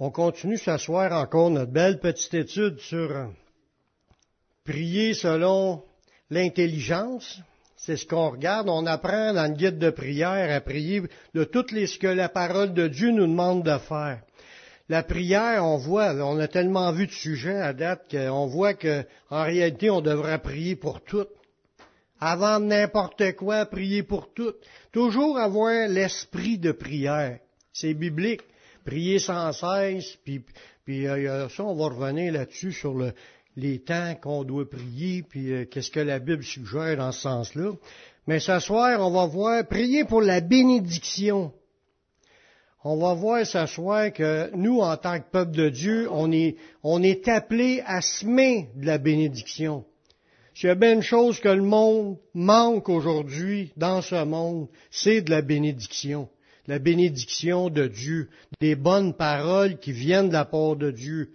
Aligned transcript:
On 0.00 0.10
continue 0.10 0.58
ce 0.58 0.76
soir 0.76 1.12
encore 1.12 1.50
notre 1.50 1.70
belle 1.70 2.00
petite 2.00 2.34
étude 2.34 2.80
sur 2.80 3.12
euh, 3.12 3.26
prier 4.64 5.14
selon 5.14 5.84
l'intelligence. 6.30 7.38
C'est 7.76 7.96
ce 7.96 8.04
qu'on 8.04 8.30
regarde. 8.30 8.68
On 8.68 8.86
apprend 8.86 9.32
dans 9.32 9.48
le 9.48 9.56
guide 9.56 9.78
de 9.78 9.90
prière 9.90 10.52
à 10.52 10.60
prier 10.60 11.02
de 11.34 11.44
toutes 11.44 11.70
les 11.70 11.86
ce 11.86 12.00
que 12.00 12.08
la 12.08 12.28
parole 12.28 12.74
de 12.74 12.88
Dieu 12.88 13.12
nous 13.12 13.28
demande 13.28 13.62
de 13.62 13.78
faire. 13.78 14.20
La 14.88 15.04
prière, 15.04 15.64
on 15.64 15.76
voit, 15.76 16.12
on 16.12 16.40
a 16.40 16.48
tellement 16.48 16.90
vu 16.90 17.06
de 17.06 17.12
sujets 17.12 17.60
à 17.60 17.72
date 17.72 18.10
qu'on 18.10 18.46
voit 18.46 18.74
que, 18.74 19.04
en 19.30 19.44
réalité, 19.44 19.90
on 19.90 20.00
devrait 20.00 20.42
prier 20.42 20.74
pour 20.74 21.04
tout. 21.04 21.26
Avant 22.18 22.58
n'importe 22.58 23.36
quoi, 23.36 23.64
prier 23.66 24.02
pour 24.02 24.34
tout. 24.34 24.54
Toujours 24.90 25.38
avoir 25.38 25.86
l'esprit 25.86 26.58
de 26.58 26.72
prière. 26.72 27.38
C'est 27.72 27.94
biblique 27.94 28.42
prier 28.84 29.18
sans 29.18 29.52
cesse, 29.52 30.16
puis, 30.24 30.42
puis 30.84 31.06
euh, 31.06 31.48
ça, 31.48 31.64
on 31.64 31.74
va 31.74 31.86
revenir 31.86 32.32
là-dessus 32.32 32.72
sur 32.72 32.94
le, 32.94 33.12
les 33.56 33.80
temps 33.80 34.14
qu'on 34.20 34.44
doit 34.44 34.68
prier, 34.68 35.22
puis 35.22 35.52
euh, 35.52 35.64
qu'est-ce 35.64 35.90
que 35.90 36.00
la 36.00 36.18
Bible 36.18 36.42
suggère 36.42 36.96
dans 36.96 37.12
ce 37.12 37.20
sens-là. 37.20 37.72
Mais 38.26 38.40
ce 38.40 38.58
soir, 38.58 39.00
on 39.00 39.10
va 39.10 39.26
voir 39.26 39.66
prier 39.66 40.04
pour 40.04 40.22
la 40.22 40.40
bénédiction. 40.40 41.52
On 42.82 42.96
va 42.98 43.14
voir 43.14 43.46
ce 43.46 43.64
soir 43.66 44.12
que 44.12 44.50
nous, 44.54 44.80
en 44.80 44.96
tant 44.96 45.18
que 45.18 45.30
peuple 45.30 45.52
de 45.52 45.68
Dieu, 45.70 46.08
on 46.10 46.30
est, 46.32 46.56
on 46.82 47.02
est 47.02 47.28
appelé 47.28 47.82
à 47.86 48.02
semer 48.02 48.68
de 48.76 48.86
la 48.86 48.98
bénédiction. 48.98 49.84
S'il 50.54 50.68
y 50.68 50.70
a 50.70 50.74
bien 50.74 50.92
une 50.92 51.02
chose 51.02 51.40
que 51.40 51.48
le 51.48 51.62
monde 51.62 52.18
manque 52.34 52.88
aujourd'hui 52.88 53.72
dans 53.76 54.02
ce 54.02 54.22
monde, 54.24 54.68
c'est 54.90 55.22
de 55.22 55.30
la 55.30 55.42
bénédiction 55.42 56.28
la 56.66 56.78
bénédiction 56.78 57.68
de 57.68 57.86
Dieu, 57.86 58.28
des 58.60 58.74
bonnes 58.74 59.14
paroles 59.14 59.78
qui 59.78 59.92
viennent 59.92 60.28
de 60.28 60.32
la 60.32 60.44
part 60.44 60.76
de 60.76 60.90
Dieu. 60.90 61.30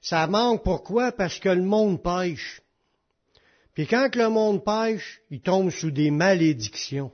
Ça 0.00 0.26
manque 0.26 0.64
pourquoi? 0.64 1.12
Parce 1.12 1.38
que 1.38 1.48
le 1.48 1.62
monde 1.62 2.02
pêche. 2.02 2.62
Puis 3.74 3.86
quand 3.86 4.14
le 4.16 4.28
monde 4.28 4.64
pêche, 4.64 5.20
il 5.30 5.40
tombe 5.40 5.70
sous 5.70 5.90
des 5.90 6.10
malédictions. 6.10 7.12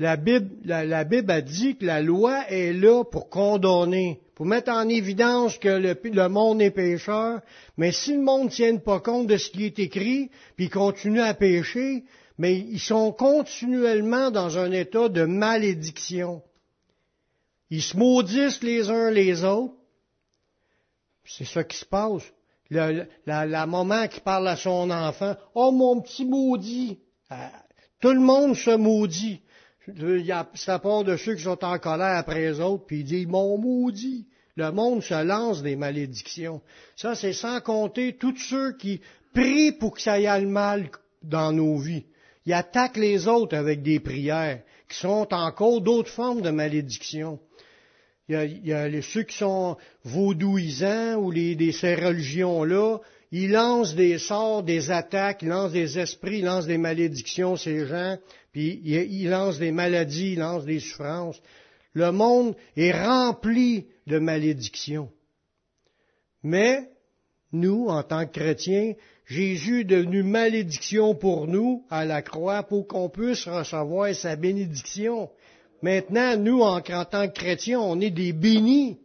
La 0.00 0.16
Bible, 0.16 0.70
a 0.70 1.40
dit 1.40 1.76
que 1.76 1.84
la 1.84 2.00
loi 2.00 2.48
est 2.48 2.72
là 2.72 3.02
pour 3.04 3.28
condamner, 3.28 4.20
pour 4.36 4.46
mettre 4.46 4.70
en 4.70 4.88
évidence 4.88 5.58
que 5.58 5.68
le, 5.68 5.98
le 6.04 6.28
monde 6.28 6.62
est 6.62 6.70
pécheur, 6.70 7.40
mais 7.76 7.90
si 7.90 8.12
le 8.12 8.22
monde 8.22 8.44
ne 8.44 8.50
tient 8.50 8.76
pas 8.76 9.00
compte 9.00 9.26
de 9.26 9.36
ce 9.36 9.50
qui 9.50 9.64
est 9.64 9.78
écrit, 9.80 10.30
puis 10.56 10.68
continue 10.68 11.20
à 11.20 11.34
pécher, 11.34 12.04
mais 12.38 12.56
ils 12.56 12.78
sont 12.78 13.10
continuellement 13.10 14.30
dans 14.30 14.56
un 14.56 14.70
état 14.70 15.08
de 15.08 15.24
malédiction. 15.24 16.42
Ils 17.70 17.82
se 17.82 17.96
maudissent 17.96 18.62
les 18.62 18.88
uns 18.90 19.10
les 19.10 19.44
autres. 19.44 19.74
C'est 21.24 21.44
ça 21.44 21.64
qui 21.64 21.76
se 21.76 21.84
passe. 21.84 22.22
la, 22.70 23.66
maman 23.66 24.08
qui 24.08 24.20
parle 24.20 24.48
à 24.48 24.56
son 24.56 24.90
enfant, 24.90 25.36
oh 25.54 25.70
mon 25.70 26.00
petit 26.00 26.24
maudit. 26.24 26.98
Euh, 27.30 27.36
tout 28.00 28.12
le 28.12 28.20
monde 28.20 28.56
se 28.56 28.74
maudit. 28.74 29.42
C'est 30.54 30.70
à 30.70 30.78
part 30.78 31.04
de 31.04 31.16
ceux 31.16 31.34
qui 31.34 31.42
sont 31.42 31.64
en 31.64 31.78
colère 31.78 32.16
après 32.16 32.40
les 32.40 32.60
autres, 32.60 32.84
puis 32.86 33.00
ils 33.00 33.04
disent 33.04 33.26
mon 33.26 33.58
maudit. 33.58 34.26
Le 34.56 34.72
monde 34.72 35.02
se 35.02 35.22
lance 35.22 35.62
des 35.62 35.76
malédictions. 35.76 36.60
Ça, 36.96 37.14
c'est 37.14 37.32
sans 37.32 37.60
compter 37.60 38.16
tous 38.16 38.36
ceux 38.36 38.72
qui 38.72 39.00
prient 39.32 39.72
pour 39.72 39.94
que 39.94 40.00
ça 40.02 40.14
aille 40.14 40.46
mal 40.46 40.90
dans 41.22 41.52
nos 41.52 41.78
vies. 41.78 42.06
Ils 42.44 42.54
attaquent 42.54 42.96
les 42.96 43.28
autres 43.28 43.56
avec 43.56 43.82
des 43.82 44.00
prières, 44.00 44.62
qui 44.88 44.96
sont 44.96 45.32
encore 45.32 45.80
d'autres 45.80 46.10
formes 46.10 46.42
de 46.42 46.50
malédiction. 46.50 47.38
Il 48.28 48.66
y 48.66 48.72
a, 48.74 49.02
ceux 49.02 49.22
qui 49.22 49.38
sont 49.38 49.76
vaudouisants 50.04 51.16
ou 51.16 51.30
les, 51.30 51.72
ces 51.72 51.94
religions-là, 51.94 52.98
ils 53.32 53.50
lancent 53.50 53.94
des 53.94 54.18
sorts, 54.18 54.62
des 54.62 54.90
attaques, 54.90 55.42
ils 55.42 55.48
lancent 55.48 55.72
des 55.72 55.98
esprits, 55.98 56.40
ils 56.40 56.44
lancent 56.44 56.66
des 56.66 56.78
malédictions, 56.78 57.56
ces 57.56 57.86
gens, 57.86 58.18
puis 58.52 58.80
ils 58.84 59.28
lancent 59.30 59.58
des 59.58 59.72
maladies, 59.72 60.32
ils 60.32 60.38
lancent 60.38 60.66
des 60.66 60.80
souffrances. 60.80 61.40
Le 61.94 62.12
monde 62.12 62.54
est 62.76 62.92
rempli 62.92 63.86
de 64.06 64.18
malédictions. 64.18 65.10
Mais, 66.42 66.90
nous, 67.52 67.86
en 67.88 68.02
tant 68.02 68.26
que 68.26 68.38
chrétiens, 68.38 68.92
Jésus 69.26 69.80
est 69.80 69.84
devenu 69.84 70.22
malédiction 70.22 71.14
pour 71.14 71.46
nous 71.46 71.84
à 71.90 72.04
la 72.04 72.22
croix 72.22 72.62
pour 72.62 72.86
qu'on 72.86 73.08
puisse 73.08 73.46
recevoir 73.46 74.14
sa 74.14 74.36
bénédiction. 74.36 75.30
Maintenant, 75.82 76.36
nous, 76.36 76.60
en, 76.60 76.80
tant 76.80 77.28
que 77.28 77.32
chrétiens, 77.32 77.80
on 77.80 78.00
est 78.00 78.10
des 78.10 78.32
bénis. 78.32 78.98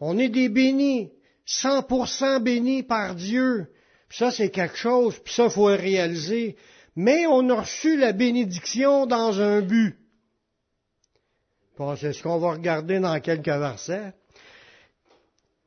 On 0.00 0.18
est 0.18 0.28
des 0.28 0.48
bénis. 0.48 1.10
100% 1.46 2.42
bénis 2.42 2.82
par 2.82 3.14
Dieu. 3.14 3.66
ça, 4.08 4.30
c'est 4.30 4.50
quelque 4.50 4.76
chose. 4.76 5.18
Puis 5.22 5.34
ça, 5.34 5.50
faut 5.50 5.68
le 5.68 5.74
réaliser. 5.74 6.56
Mais 6.96 7.26
on 7.26 7.48
a 7.50 7.60
reçu 7.60 7.98
la 7.98 8.12
bénédiction 8.12 9.06
dans 9.06 9.40
un 9.40 9.60
but. 9.60 9.96
c'est 11.98 12.12
ce 12.12 12.22
qu'on 12.22 12.38
va 12.38 12.52
regarder 12.52 13.00
dans 13.00 13.20
quelques 13.20 13.46
versets. 13.46 14.14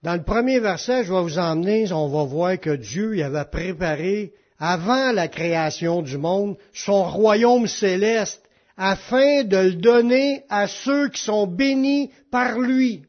Dans 0.03 0.15
le 0.15 0.23
premier 0.23 0.59
verset, 0.59 1.03
je 1.03 1.13
vais 1.13 1.21
vous 1.21 1.37
emmener, 1.37 1.91
on 1.91 2.07
va 2.07 2.23
voir 2.23 2.59
que 2.59 2.75
Dieu 2.75 3.23
avait 3.23 3.45
préparé, 3.45 4.33
avant 4.57 5.11
la 5.11 5.27
création 5.27 6.01
du 6.01 6.17
monde, 6.17 6.57
son 6.73 7.03
royaume 7.03 7.67
céleste 7.67 8.46
afin 8.77 9.43
de 9.43 9.57
le 9.57 9.73
donner 9.73 10.43
à 10.49 10.67
ceux 10.67 11.09
qui 11.09 11.21
sont 11.21 11.47
bénis 11.47 12.11
par 12.31 12.59
lui. 12.59 13.03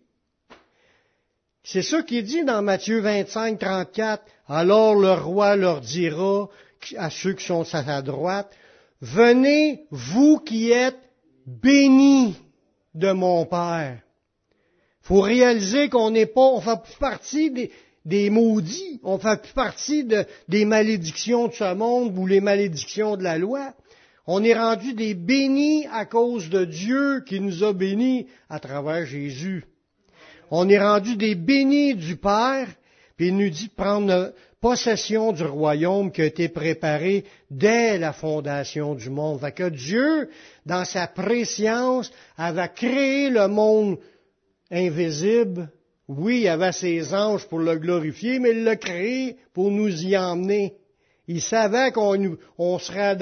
C'est 1.63 1.83
ce 1.83 1.97
qu'il 1.97 2.25
dit 2.25 2.45
dans 2.45 2.63
Matthieu 2.63 3.01
25, 3.01 3.59
34. 3.59 4.25
Alors 4.49 4.95
le 4.95 5.13
roi 5.13 5.55
leur 5.57 5.83
dira 5.83 6.49
à 6.97 7.11
ceux 7.11 7.35
qui 7.35 7.45
sont 7.45 7.63
à 7.75 7.85
sa 7.85 8.03
droite, 8.03 8.51
Venez, 9.01 9.85
vous 9.91 10.39
qui 10.39 10.73
êtes 10.73 10.99
bénis 11.47 12.35
de 12.95 13.13
mon 13.13 13.47
Père. 13.47 14.01
faut 15.03 15.21
réaliser 15.21 15.89
qu'on 15.89 16.11
n'est 16.11 16.27
pas, 16.27 16.41
on 16.41 16.61
fait 16.61 16.83
plus 16.83 16.99
partie 16.99 17.71
des, 18.05 18.31
maudits, 18.31 19.01
on 19.05 19.19
fait 19.19 19.41
plus 19.41 19.53
partie 19.53 20.05
des 20.49 20.65
malédictions 20.65 21.47
de 21.47 21.53
ce 21.53 21.75
monde 21.75 22.17
ou 22.19 22.27
les 22.27 22.41
malédictions 22.41 23.17
de 23.17 23.23
la 23.23 23.39
loi. 23.39 23.73
On 24.31 24.45
est 24.45 24.53
rendu 24.53 24.93
des 24.93 25.15
bénis 25.15 25.87
à 25.91 26.05
cause 26.05 26.51
de 26.51 26.67
Dieu 26.67 27.23
qui 27.27 27.41
nous 27.41 27.65
a 27.65 27.73
bénis 27.73 28.27
à 28.51 28.61
travers 28.61 29.07
Jésus. 29.07 29.65
On 30.51 30.69
est 30.69 30.79
rendu 30.79 31.17
des 31.17 31.35
bénis 31.35 31.95
du 31.95 32.17
Père, 32.17 32.69
puis 33.17 33.29
il 33.29 33.37
nous 33.39 33.49
dit 33.49 33.69
de 33.69 33.73
prendre 33.73 34.35
possession 34.61 35.33
du 35.33 35.45
royaume 35.45 36.13
qui 36.13 36.21
a 36.21 36.27
été 36.27 36.51
préparé 36.51 37.25
dès 37.51 37.97
la 37.97 38.13
fondation 38.13 38.95
du 38.95 39.09
monde. 39.09 39.41
Fait 39.41 39.53
que 39.53 39.71
Dieu, 39.71 40.29
dans 40.67 40.85
sa 40.85 41.07
préscience, 41.07 42.13
avait 42.37 42.69
créé 42.69 43.31
le 43.31 43.49
monde 43.49 43.97
invisible. 44.71 45.71
Oui, 46.07 46.41
il 46.43 46.49
avait 46.49 46.73
ses 46.73 47.15
anges 47.15 47.49
pour 47.49 47.61
le 47.61 47.79
glorifier, 47.79 48.41
mais 48.41 48.51
il 48.51 48.65
l'a 48.65 48.77
créé 48.77 49.39
pour 49.55 49.71
nous 49.71 50.05
y 50.05 50.19
emmener. 50.19 50.75
Il 51.29 51.43
savait 51.43 51.93
qu'on 51.93 52.79
serait 52.79 53.19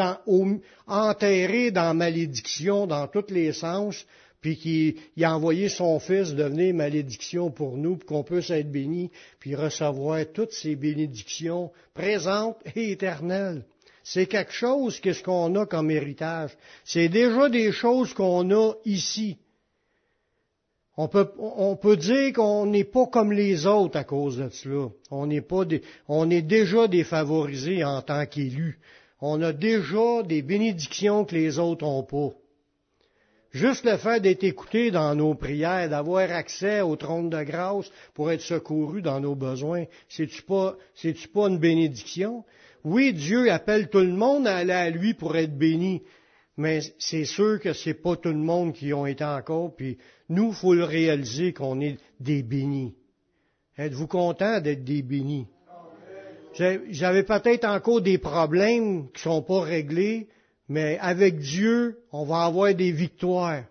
enterré 0.86 1.72
dans 1.72 1.92
malédiction 1.92 2.86
dans 2.86 3.08
tous 3.08 3.30
les 3.30 3.52
sens, 3.52 4.06
puis 4.40 4.56
qu'il 4.56 5.24
a 5.24 5.34
envoyé 5.34 5.68
son 5.68 5.98
Fils 5.98 6.34
devenir 6.34 6.72
malédiction 6.72 7.50
pour 7.50 7.76
nous, 7.76 7.96
pour 7.96 8.06
qu'on 8.06 8.22
puisse 8.22 8.50
être 8.50 8.70
béni, 8.70 9.10
puis 9.40 9.56
recevoir 9.56 10.20
toutes 10.32 10.52
ces 10.52 10.76
bénédictions 10.76 11.72
présentes 11.94 12.58
et 12.76 12.92
éternelles. 12.92 13.64
C'est 14.04 14.26
quelque 14.26 14.52
chose 14.52 15.00
qu'est-ce 15.00 15.24
qu'on 15.24 15.52
a 15.56 15.66
comme 15.66 15.90
héritage. 15.90 16.56
C'est 16.84 17.08
déjà 17.08 17.48
des 17.48 17.72
choses 17.72 18.14
qu'on 18.14 18.48
a 18.52 18.74
ici. 18.84 19.36
On 20.98 21.08
peut, 21.08 21.30
on 21.38 21.76
peut 21.76 21.96
dire 21.96 22.32
qu'on 22.32 22.64
n'est 22.66 22.84
pas 22.84 23.06
comme 23.06 23.32
les 23.32 23.66
autres 23.66 23.98
à 23.98 24.04
cause 24.04 24.38
de 24.38 24.48
cela. 24.48 24.88
On 25.10 25.26
n'est 25.26 25.42
pas 25.42 25.64
on 26.08 26.30
est 26.30 26.42
déjà 26.42 26.88
défavorisé 26.88 27.84
en 27.84 28.00
tant 28.00 28.24
qu'élus. 28.24 28.78
On 29.20 29.42
a 29.42 29.52
déjà 29.52 30.22
des 30.22 30.40
bénédictions 30.42 31.24
que 31.24 31.34
les 31.34 31.58
autres 31.58 31.84
n'ont 31.84 32.02
pas. 32.02 32.34
Juste 33.50 33.84
le 33.84 33.96
fait 33.96 34.20
d'être 34.20 34.44
écouté 34.44 34.90
dans 34.90 35.14
nos 35.14 35.34
prières, 35.34 35.88
d'avoir 35.88 36.30
accès 36.30 36.82
au 36.82 36.96
trône 36.96 37.30
de 37.30 37.42
grâce 37.42 37.90
pour 38.12 38.30
être 38.30 38.42
secouru 38.42 39.00
dans 39.00 39.20
nos 39.20 39.34
besoins, 39.34 39.84
c'est-tu 40.08 40.42
pas, 40.42 40.76
c'est-tu 40.94 41.28
pas 41.28 41.48
une 41.48 41.58
bénédiction? 41.58 42.44
Oui, 42.84 43.14
Dieu 43.14 43.50
appelle 43.50 43.88
tout 43.88 44.00
le 44.00 44.12
monde 44.12 44.46
à 44.46 44.56
aller 44.56 44.72
à 44.72 44.90
lui 44.90 45.14
pour 45.14 45.36
être 45.36 45.56
béni, 45.56 46.02
mais 46.56 46.80
c'est 46.98 47.24
sûr 47.24 47.60
que 47.60 47.72
c'est 47.72 47.94
pas 47.94 48.16
tout 48.16 48.30
le 48.30 48.34
monde 48.36 48.72
qui 48.72 48.92
ont 48.92 49.06
été 49.06 49.24
encore, 49.24 49.74
puis 49.76 49.98
nous, 50.28 50.52
faut 50.52 50.74
le 50.74 50.84
réaliser 50.84 51.52
qu'on 51.52 51.80
est 51.80 51.98
des 52.18 52.42
bénis. 52.42 52.94
Êtes-vous 53.76 54.06
content 54.06 54.60
d'être 54.60 54.84
des 54.84 55.02
bénis? 55.02 55.46
J'avais 56.88 57.24
peut-être 57.24 57.66
encore 57.66 58.00
des 58.00 58.16
problèmes 58.16 59.10
qui 59.12 59.22
sont 59.22 59.42
pas 59.42 59.60
réglés, 59.60 60.28
mais 60.68 60.98
avec 61.00 61.38
Dieu, 61.38 61.98
on 62.12 62.24
va 62.24 62.44
avoir 62.44 62.74
des 62.74 62.92
victoires. 62.92 63.64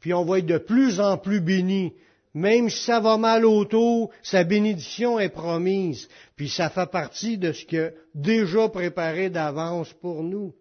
Puis 0.00 0.14
on 0.14 0.24
va 0.24 0.38
être 0.38 0.46
de 0.46 0.58
plus 0.58 1.00
en 1.00 1.18
plus 1.18 1.40
bénis. 1.40 1.92
Même 2.32 2.68
si 2.68 2.84
ça 2.84 2.98
va 2.98 3.16
mal 3.16 3.44
autour, 3.44 4.10
sa 4.22 4.42
bénédiction 4.42 5.20
est 5.20 5.28
promise. 5.28 6.08
Puis 6.34 6.48
ça 6.48 6.70
fait 6.70 6.90
partie 6.90 7.38
de 7.38 7.52
ce 7.52 7.64
que 7.64 7.94
déjà 8.14 8.68
préparé 8.68 9.30
d'avance 9.30 9.92
pour 9.92 10.22
nous. 10.22 10.52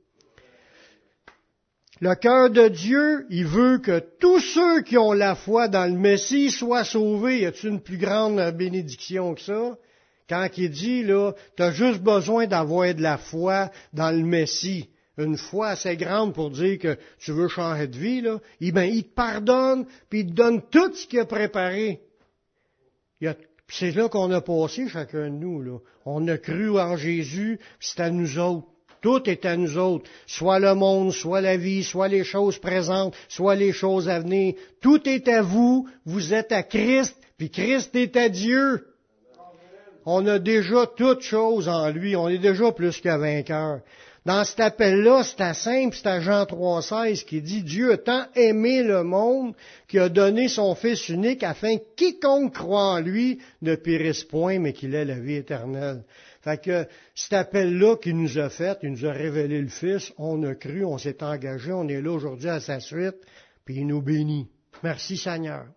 Le 2.04 2.16
cœur 2.16 2.50
de 2.50 2.68
Dieu, 2.68 3.26
il 3.30 3.46
veut 3.46 3.78
que 3.78 4.04
tous 4.20 4.42
ceux 4.42 4.82
qui 4.82 4.98
ont 4.98 5.14
la 5.14 5.36
foi 5.36 5.70
dans 5.70 5.86
le 5.86 5.98
Messie 5.98 6.52
soient 6.52 6.84
sauvés. 6.84 7.44
Y 7.44 7.46
a-t-il 7.46 7.70
une 7.70 7.80
plus 7.80 7.98
grande 7.98 8.42
bénédiction 8.58 9.34
que 9.36 9.40
ça? 9.40 9.78
Quand 10.28 10.50
il 10.58 10.70
dit, 10.70 11.04
là, 11.04 11.32
t'as 11.56 11.72
juste 11.72 12.02
besoin 12.02 12.46
d'avoir 12.46 12.94
de 12.94 13.02
la 13.02 13.18
foi 13.18 13.72
dans 13.94 14.12
le 14.12 14.26
Messie. 14.26 14.90
Une 15.18 15.38
foi 15.38 15.70
assez 15.70 15.96
grande 15.96 16.34
pour 16.34 16.50
dire 16.52 16.78
que 16.78 16.98
tu 17.20 17.32
veux 17.32 17.48
changer 17.48 17.88
de 17.88 17.98
vie, 17.98 18.20
là. 18.20 18.42
Eh 18.60 18.74
ben, 18.74 18.84
il 18.84 19.06
te 19.06 19.14
pardonne, 19.14 19.86
puis 20.10 20.22
il 20.22 20.26
te 20.26 20.34
donne 20.34 20.62
tout 20.62 20.94
ce 20.94 21.08
qu'il 21.08 21.22
a 21.22 21.26
préparé. 21.26 22.02
C'est 23.70 23.92
là 23.92 24.10
qu'on 24.10 24.30
a 24.32 24.42
passé, 24.42 24.90
chacun 24.90 25.30
de 25.30 25.38
nous, 25.38 25.62
là. 25.62 25.78
On 26.06 26.28
a 26.28 26.38
cru 26.38 26.78
en 26.78 26.98
Jésus, 26.98 27.62
c'est 27.80 28.02
à 28.02 28.10
nous 28.10 28.38
autres. 28.40 28.73
Tout 29.04 29.30
est 29.30 29.46
à 29.46 29.58
nous 29.58 29.78
autres. 29.78 30.10
Soit 30.26 30.60
le 30.60 30.74
monde, 30.76 31.12
soit 31.12 31.42
la 31.42 31.58
vie, 31.58 31.84
soit 31.84 32.08
les 32.08 32.24
choses 32.24 32.58
présentes, 32.58 33.14
soit 33.28 33.56
les 33.56 33.74
choses 33.74 34.08
à 34.08 34.20
venir. 34.20 34.54
Tout 34.82 35.08
est 35.08 35.28
à 35.28 35.42
vous. 35.42 35.88
Vous 36.06 36.34
êtes 36.34 36.54
à 36.54 36.64
Christ, 36.64 37.16
puis 37.38 37.52
Christ 37.52 37.94
est 37.96 38.16
à 38.16 38.30
Dieu. 38.30 38.88
On 40.06 40.26
a 40.26 40.40
déjà 40.40 40.88
toutes 40.88 41.22
choses 41.22 41.68
en 41.68 41.90
lui. 41.90 42.16
On 42.16 42.30
est 42.30 42.38
déjà 42.38 42.72
plus 42.72 43.00
qu'un 43.02 43.18
vainqueur. 43.18 43.82
Dans 44.26 44.46
cet 44.46 44.62
appel-là, 44.62 45.24
c'est 45.24 45.42
à 45.42 45.54
simple, 45.54 45.98
c'est 45.98 46.08
à 46.08 46.22
Jean 46.22 46.46
3,16 46.46 47.26
qui 47.26 47.42
dit 47.42 47.62
Dieu 47.62 47.92
a 47.92 47.98
tant 47.98 48.26
aimé 48.36 48.82
le 48.84 49.04
monde 49.04 49.54
qu'il 49.90 50.00
a 50.00 50.08
donné 50.08 50.48
son 50.48 50.76
Fils 50.76 51.10
unique 51.10 51.44
afin 51.44 51.76
que 51.76 51.84
quiconque 51.98 52.54
croit 52.54 52.94
en 52.94 53.00
lui 53.02 53.40
ne 53.62 53.76
périsse 53.76 54.24
point, 54.24 54.60
mais 54.60 54.72
qu'il 54.72 54.96
ait 54.96 55.04
la 55.04 55.20
vie 55.20 55.36
éternelle. 55.36 56.04
Fait 56.44 56.62
que 56.62 56.86
cet 57.16 57.32
appel-là 57.32 57.96
qu'il 57.96 58.18
nous 58.18 58.38
a 58.38 58.50
fait, 58.50 58.78
il 58.84 58.92
nous 58.92 59.06
a 59.06 59.14
révélé 59.14 59.62
le 59.62 59.70
Fils, 59.70 60.12
on 60.18 60.44
a 60.44 60.54
cru, 60.56 60.84
on 60.84 60.98
s'est 60.98 61.24
engagé, 61.24 61.72
on 61.72 61.88
est 61.88 62.02
là 62.02 62.12
aujourd'hui 62.12 62.50
à 62.50 62.60
sa 62.60 62.82
suite, 62.82 63.16
puis 63.64 63.76
il 63.76 63.88
nous 63.88 64.02
bénit. 64.02 64.50
Merci 64.84 65.16
Seigneur. 65.16 65.68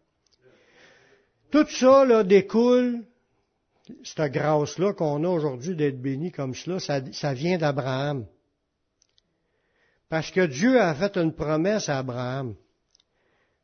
Tout 1.52 1.68
ça 1.68 2.04
là, 2.04 2.24
découle, 2.24 3.04
cette 4.02 4.32
grâce-là 4.32 4.92
qu'on 4.92 5.22
a 5.22 5.28
aujourd'hui 5.28 5.76
d'être 5.76 6.02
béni 6.02 6.32
comme 6.32 6.52
cela, 6.52 6.80
ça, 6.80 7.00
ça 7.12 7.32
vient 7.32 7.58
d'Abraham. 7.58 8.26
Parce 10.08 10.32
que 10.32 10.46
Dieu 10.46 10.80
a 10.80 10.92
fait 10.96 11.16
une 11.16 11.32
promesse 11.32 11.88
à 11.88 11.98
Abraham. 11.98 12.56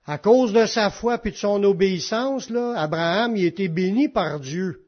À 0.06 0.18
cause 0.18 0.52
de 0.52 0.66
sa 0.66 0.90
foi 0.90 1.20
et 1.24 1.30
de 1.32 1.36
son 1.36 1.64
obéissance, 1.64 2.48
là, 2.48 2.74
Abraham 2.76 3.36
il 3.36 3.44
été 3.44 3.66
béni 3.66 4.08
par 4.08 4.38
Dieu 4.38 4.82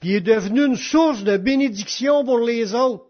puis 0.00 0.10
il 0.10 0.14
est 0.16 0.20
devenu 0.22 0.64
une 0.64 0.76
source 0.76 1.22
de 1.22 1.36
bénédiction 1.36 2.24
pour 2.24 2.38
les 2.38 2.74
autres. 2.74 3.04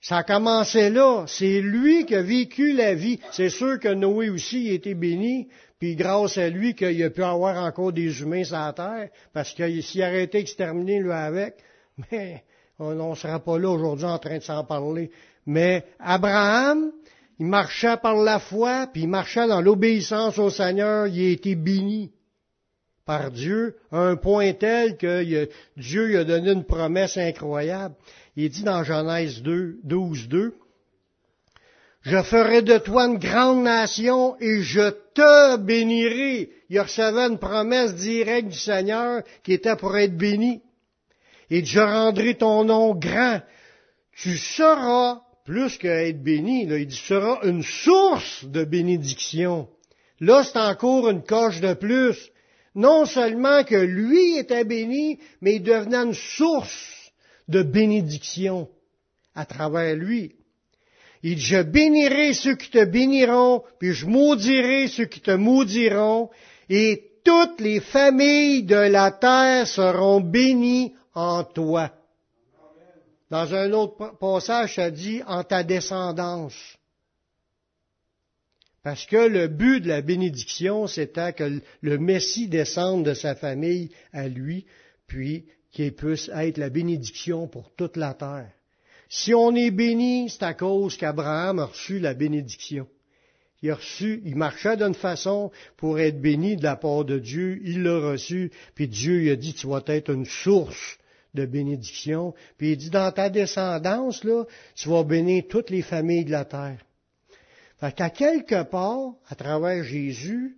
Ça 0.00 0.18
a 0.18 0.22
commencé 0.24 0.88
là. 0.88 1.24
C'est 1.26 1.60
lui 1.60 2.06
qui 2.06 2.14
a 2.14 2.22
vécu 2.22 2.72
la 2.72 2.94
vie. 2.94 3.20
C'est 3.32 3.50
sûr 3.50 3.78
que 3.78 3.88
Noé 3.88 4.30
aussi 4.30 4.70
a 4.70 4.74
été 4.74 4.94
béni, 4.94 5.48
puis 5.78 5.96
grâce 5.96 6.38
à 6.38 6.48
lui 6.48 6.74
qu'il 6.74 7.02
a 7.02 7.10
pu 7.10 7.22
avoir 7.22 7.62
encore 7.62 7.92
des 7.92 8.20
humains 8.20 8.44
sur 8.44 8.56
la 8.56 8.72
terre, 8.72 9.08
parce 9.34 9.52
que 9.52 9.80
s'il 9.80 10.02
aurait 10.02 10.24
été 10.24 10.38
exterminé 10.38 11.00
lui 11.00 11.12
avec, 11.12 11.56
mais 12.10 12.44
on 12.78 12.94
ne 12.94 13.14
sera 13.14 13.40
pas 13.40 13.58
là 13.58 13.68
aujourd'hui 13.68 14.06
en 14.06 14.18
train 14.18 14.38
de 14.38 14.42
s'en 14.42 14.64
parler. 14.64 15.10
Mais 15.44 15.84
Abraham, 15.98 16.92
il 17.38 17.46
marchait 17.46 17.96
par 17.98 18.16
la 18.16 18.38
foi, 18.38 18.88
puis 18.90 19.02
il 19.02 19.08
marchait 19.08 19.46
dans 19.46 19.60
l'obéissance 19.60 20.38
au 20.38 20.50
Seigneur, 20.50 21.06
il 21.08 21.20
a 21.20 21.30
été 21.32 21.54
béni 21.54 22.12
par 23.06 23.30
Dieu 23.30 23.76
à 23.92 24.00
un 24.00 24.16
point 24.16 24.52
tel 24.52 24.96
que 24.96 25.48
Dieu 25.76 26.06
lui 26.06 26.16
a 26.16 26.24
donné 26.24 26.50
une 26.50 26.64
promesse 26.64 27.16
incroyable. 27.16 27.94
Il 28.34 28.50
dit 28.50 28.64
dans 28.64 28.82
Genèse 28.82 29.42
2, 29.42 29.78
12, 29.84 30.28
2, 30.28 30.54
Je 32.02 32.22
ferai 32.22 32.62
de 32.62 32.78
toi 32.78 33.04
une 33.06 33.18
grande 33.18 33.62
nation 33.62 34.36
et 34.40 34.60
je 34.60 34.90
te 35.14 35.56
bénirai. 35.56 36.50
Il 36.68 36.80
recevait 36.80 37.28
une 37.28 37.38
promesse 37.38 37.94
directe 37.94 38.48
du 38.48 38.58
Seigneur 38.58 39.22
qui 39.44 39.52
était 39.52 39.76
pour 39.76 39.96
être 39.96 40.16
béni. 40.16 40.60
Et 41.48 41.64
je 41.64 41.80
rendrai 41.80 42.34
ton 42.34 42.64
nom 42.64 42.94
grand. 42.94 43.40
Tu 44.12 44.36
seras, 44.36 45.20
plus 45.44 45.78
qu'être 45.78 46.22
béni, 46.22 46.64
il 46.64 46.86
dit, 46.86 46.96
seras 46.96 47.38
une 47.44 47.62
source 47.62 48.44
de 48.44 48.64
bénédiction. 48.64 49.68
Là, 50.18 50.42
c'est 50.42 50.58
encore 50.58 51.08
une 51.08 51.22
coche 51.22 51.60
de 51.60 51.74
plus 51.74 52.32
non 52.76 53.06
seulement 53.06 53.64
que 53.64 53.74
lui 53.74 54.36
était 54.36 54.64
béni, 54.64 55.18
mais 55.40 55.56
il 55.56 55.62
devenait 55.62 55.96
une 55.96 56.14
source 56.14 57.10
de 57.48 57.62
bénédiction 57.62 58.68
à 59.34 59.46
travers 59.46 59.96
lui. 59.96 60.36
Il 61.22 61.36
dit, 61.36 61.40
je 61.40 61.62
bénirai 61.62 62.34
ceux 62.34 62.54
qui 62.54 62.70
te 62.70 62.84
béniront, 62.84 63.64
puis 63.80 63.92
je 63.94 64.06
maudirai 64.06 64.88
ceux 64.88 65.06
qui 65.06 65.20
te 65.20 65.30
maudiront, 65.30 66.30
et 66.68 67.12
toutes 67.24 67.60
les 67.60 67.80
familles 67.80 68.62
de 68.62 68.76
la 68.76 69.10
terre 69.10 69.66
seront 69.66 70.20
bénies 70.20 70.94
en 71.14 71.44
toi. 71.44 71.90
Dans 73.30 73.52
un 73.54 73.72
autre 73.72 74.16
passage, 74.20 74.76
ça 74.76 74.90
dit 74.90 75.22
en 75.26 75.42
ta 75.42 75.64
descendance. 75.64 76.76
Parce 78.86 79.04
que 79.04 79.16
le 79.16 79.48
but 79.48 79.80
de 79.80 79.88
la 79.88 80.00
bénédiction, 80.00 80.86
c'était 80.86 81.32
que 81.32 81.60
le 81.80 81.98
Messie 81.98 82.46
descende 82.46 83.04
de 83.04 83.14
sa 83.14 83.34
famille 83.34 83.90
à 84.12 84.28
lui, 84.28 84.64
puis 85.08 85.44
qu'il 85.72 85.92
puisse 85.92 86.30
être 86.32 86.56
la 86.56 86.70
bénédiction 86.70 87.48
pour 87.48 87.74
toute 87.74 87.96
la 87.96 88.14
terre. 88.14 88.48
Si 89.08 89.34
on 89.34 89.56
est 89.56 89.72
béni, 89.72 90.30
c'est 90.30 90.44
à 90.44 90.54
cause 90.54 90.96
qu'Abraham 90.96 91.58
a 91.58 91.64
reçu 91.64 91.98
la 91.98 92.14
bénédiction. 92.14 92.86
Il 93.60 93.72
a 93.72 93.74
reçu, 93.74 94.22
il 94.24 94.36
marchait 94.36 94.76
d'une 94.76 94.94
façon 94.94 95.50
pour 95.76 95.98
être 95.98 96.20
béni 96.20 96.54
de 96.54 96.62
la 96.62 96.76
part 96.76 97.04
de 97.04 97.18
Dieu, 97.18 97.58
il 97.64 97.82
l'a 97.82 97.98
reçu, 97.98 98.52
puis 98.76 98.86
Dieu 98.86 99.18
lui 99.18 99.30
a 99.30 99.36
dit, 99.36 99.54
tu 99.54 99.66
vas 99.66 99.82
être 99.88 100.12
une 100.12 100.26
source 100.26 100.98
de 101.34 101.44
bénédiction. 101.44 102.34
Puis 102.56 102.70
il 102.70 102.76
dit, 102.76 102.90
dans 102.90 103.10
ta 103.10 103.30
descendance, 103.30 104.22
là, 104.22 104.44
tu 104.76 104.88
vas 104.90 105.02
bénir 105.02 105.42
toutes 105.48 105.70
les 105.70 105.82
familles 105.82 106.24
de 106.24 106.30
la 106.30 106.44
terre. 106.44 106.86
Fait 107.78 107.94
qu'à 107.94 108.10
quelque 108.10 108.62
part, 108.62 109.14
à 109.28 109.34
travers 109.34 109.84
Jésus, 109.84 110.56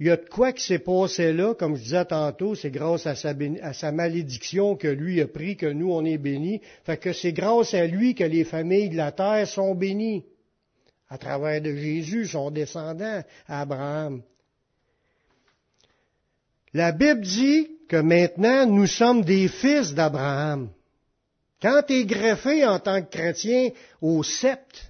il 0.00 0.06
y 0.06 0.10
a 0.10 0.16
de 0.16 0.24
quoi 0.24 0.52
qui 0.52 0.64
s'est 0.64 0.78
passé 0.78 1.32
là, 1.32 1.54
comme 1.54 1.76
je 1.76 1.82
disais 1.82 2.04
tantôt, 2.06 2.54
c'est 2.54 2.70
grâce 2.70 3.06
à 3.06 3.14
sa, 3.14 3.92
malédiction 3.92 4.74
que 4.74 4.88
lui 4.88 5.20
a 5.20 5.26
pris, 5.26 5.58
que 5.58 5.66
nous 5.66 5.92
on 5.92 6.04
est 6.06 6.16
bénis. 6.16 6.62
Fait 6.84 6.96
que 6.96 7.12
c'est 7.12 7.34
grâce 7.34 7.74
à 7.74 7.86
lui 7.86 8.14
que 8.14 8.24
les 8.24 8.44
familles 8.44 8.88
de 8.88 8.96
la 8.96 9.12
terre 9.12 9.46
sont 9.46 9.74
bénies. 9.74 10.24
À 11.10 11.18
travers 11.18 11.60
de 11.60 11.74
Jésus, 11.74 12.28
son 12.28 12.50
descendant, 12.50 13.22
Abraham. 13.46 14.22
La 16.72 16.92
Bible 16.92 17.20
dit 17.20 17.68
que 17.88 17.96
maintenant 17.96 18.64
nous 18.64 18.86
sommes 18.86 19.22
des 19.22 19.48
fils 19.48 19.92
d'Abraham. 19.92 20.70
Quand 21.60 21.82
tu 21.86 21.94
es 21.94 22.04
greffé 22.06 22.64
en 22.64 22.78
tant 22.78 23.02
que 23.02 23.10
chrétien 23.10 23.70
au 24.00 24.22
sept, 24.22 24.89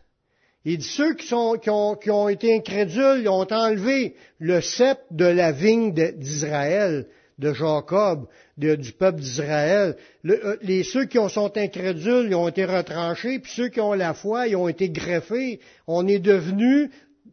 il 0.64 0.78
dit, 0.78 0.86
ceux 0.86 1.14
qui, 1.14 1.32
ont, 1.32 1.56
ont 1.68 2.28
été 2.28 2.54
incrédules, 2.54 3.26
ont 3.28 3.46
enlevé 3.50 4.14
le 4.38 4.60
sceptre 4.60 5.04
de 5.10 5.24
la 5.24 5.52
vigne 5.52 5.92
d'Israël, 5.92 7.06
de 7.38 7.54
Jacob, 7.54 8.26
du 8.58 8.92
peuple 8.92 9.20
d'Israël. 9.20 9.96
Euh, 10.26 10.56
les, 10.60 10.84
ceux 10.84 11.06
qui 11.06 11.16
sont 11.30 11.56
incrédules, 11.56 12.26
ils 12.28 12.34
ont 12.34 12.48
été 12.48 12.66
retranchés, 12.66 13.38
puis 13.38 13.52
ceux 13.52 13.68
qui 13.68 13.80
ont 13.80 13.94
la 13.94 14.12
foi, 14.12 14.48
ils 14.48 14.56
ont 14.56 14.68
été 14.68 14.90
greffés. 14.90 15.60
On 15.86 16.06
est 16.06 16.18
devenus 16.18 16.90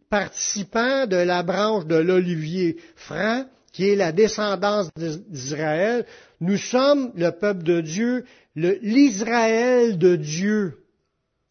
participants 0.10 1.06
de 1.06 1.18
la 1.18 1.44
branche 1.44 1.86
de 1.86 1.96
l'olivier 1.96 2.78
franc, 2.96 3.46
qui 3.74 3.90
est 3.90 3.96
la 3.96 4.14
descendance 4.14 4.90
d'Israël. 4.96 6.06
Nous 6.40 6.58
sommes 6.58 7.12
le 7.16 7.32
peuple 7.32 7.64
de 7.64 7.82
Dieu, 7.82 8.24
l'Israël 8.56 9.98
de 9.98 10.16
Dieu. 10.16 10.78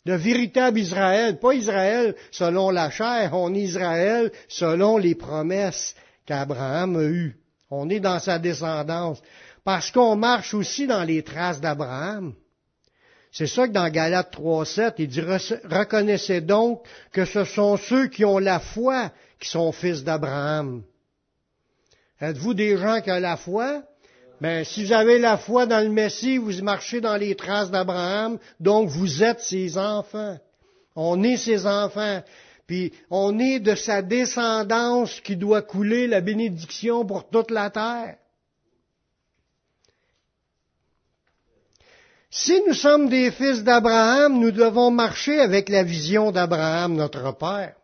Le 0.07 0.15
véritable 0.15 0.79
Israël, 0.79 1.37
pas 1.41 1.53
Israël 1.53 2.15
selon 2.31 2.71
la 2.71 2.91
chair, 2.91 3.31
on 3.35 3.53
est 3.53 3.63
Israël 3.63 4.31
selon 4.47 4.99
les 4.99 5.17
promesses 5.17 5.97
qu'Abraham 6.25 6.97
a 6.97 7.03
eues. 7.03 7.37
On 7.71 7.91
est 7.91 7.99
dans 7.99 8.21
sa 8.21 8.39
descendance. 8.39 9.21
Parce 9.65 9.91
qu'on 9.91 10.15
marche 10.15 10.55
aussi 10.55 10.87
dans 10.87 11.03
les 11.03 11.25
traces 11.25 11.61
d'Abraham. 11.61 12.35
C'est 13.33 13.49
ça 13.49 13.67
que 13.67 13.73
dans 13.73 13.89
Galates 13.89 14.33
3.7, 14.33 14.95
il 14.99 15.09
dit, 15.09 15.21
reconnaissez 15.21 16.41
donc 16.41 16.87
que 17.11 17.25
ce 17.25 17.43
sont 17.43 17.77
ceux 17.77 18.07
qui 18.07 18.25
ont 18.25 18.39
la 18.39 18.61
foi 18.61 19.11
qui 19.41 19.49
sont 19.49 19.73
fils 19.73 20.05
d'Abraham. 20.05 20.85
Êtes-vous 22.21 22.55
des 22.55 22.77
gens 22.77 23.01
qui 23.01 23.11
ont 23.11 23.19
la 23.19 23.37
foi? 23.37 23.83
Ben, 24.41 24.65
si 24.65 24.85
vous 24.85 24.93
avez 24.93 25.19
la 25.19 25.39
foi 25.39 25.67
dans 25.67 25.83
le 25.83 25.91
Messie, 25.91 26.37
vous 26.37 26.63
marchez 26.63 27.01
dans 27.01 27.17
les 27.17 27.35
traces 27.35 27.71
d'Abraham, 27.71 28.39
donc 28.61 28.89
vous 28.89 29.23
êtes 29.23 29.41
ses 29.41 29.79
enfants. 29.79 30.39
On 30.95 31.23
est 31.23 31.37
ses 31.37 31.67
enfants. 31.67 32.23
puis 32.67 32.93
on 33.11 33.39
est 33.39 33.61
de 33.61 33.75
sa 33.75 34.03
descendance 34.03 35.21
qui 35.21 35.37
doit 35.37 35.63
couler 35.63 36.07
la 36.07 36.21
bénédiction 36.21 37.05
pour 37.07 37.29
toute 37.29 37.51
la 37.51 37.71
terre. 37.71 38.17
Si 42.31 42.61
nous 42.67 42.75
sommes 42.75 43.09
des 43.09 43.31
fils 43.31 43.63
d'Abraham, 43.63 44.39
nous 44.39 44.51
devons 44.51 44.91
marcher 44.91 45.41
avec 45.41 45.71
la 45.71 45.83
vision 45.83 46.33
d'Abraham, 46.33 46.95
notre 46.95 47.33
Père. 47.39 47.75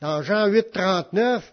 Dans 0.00 0.22
Jean 0.22 0.46
8, 0.46 0.70
39, 0.72 1.52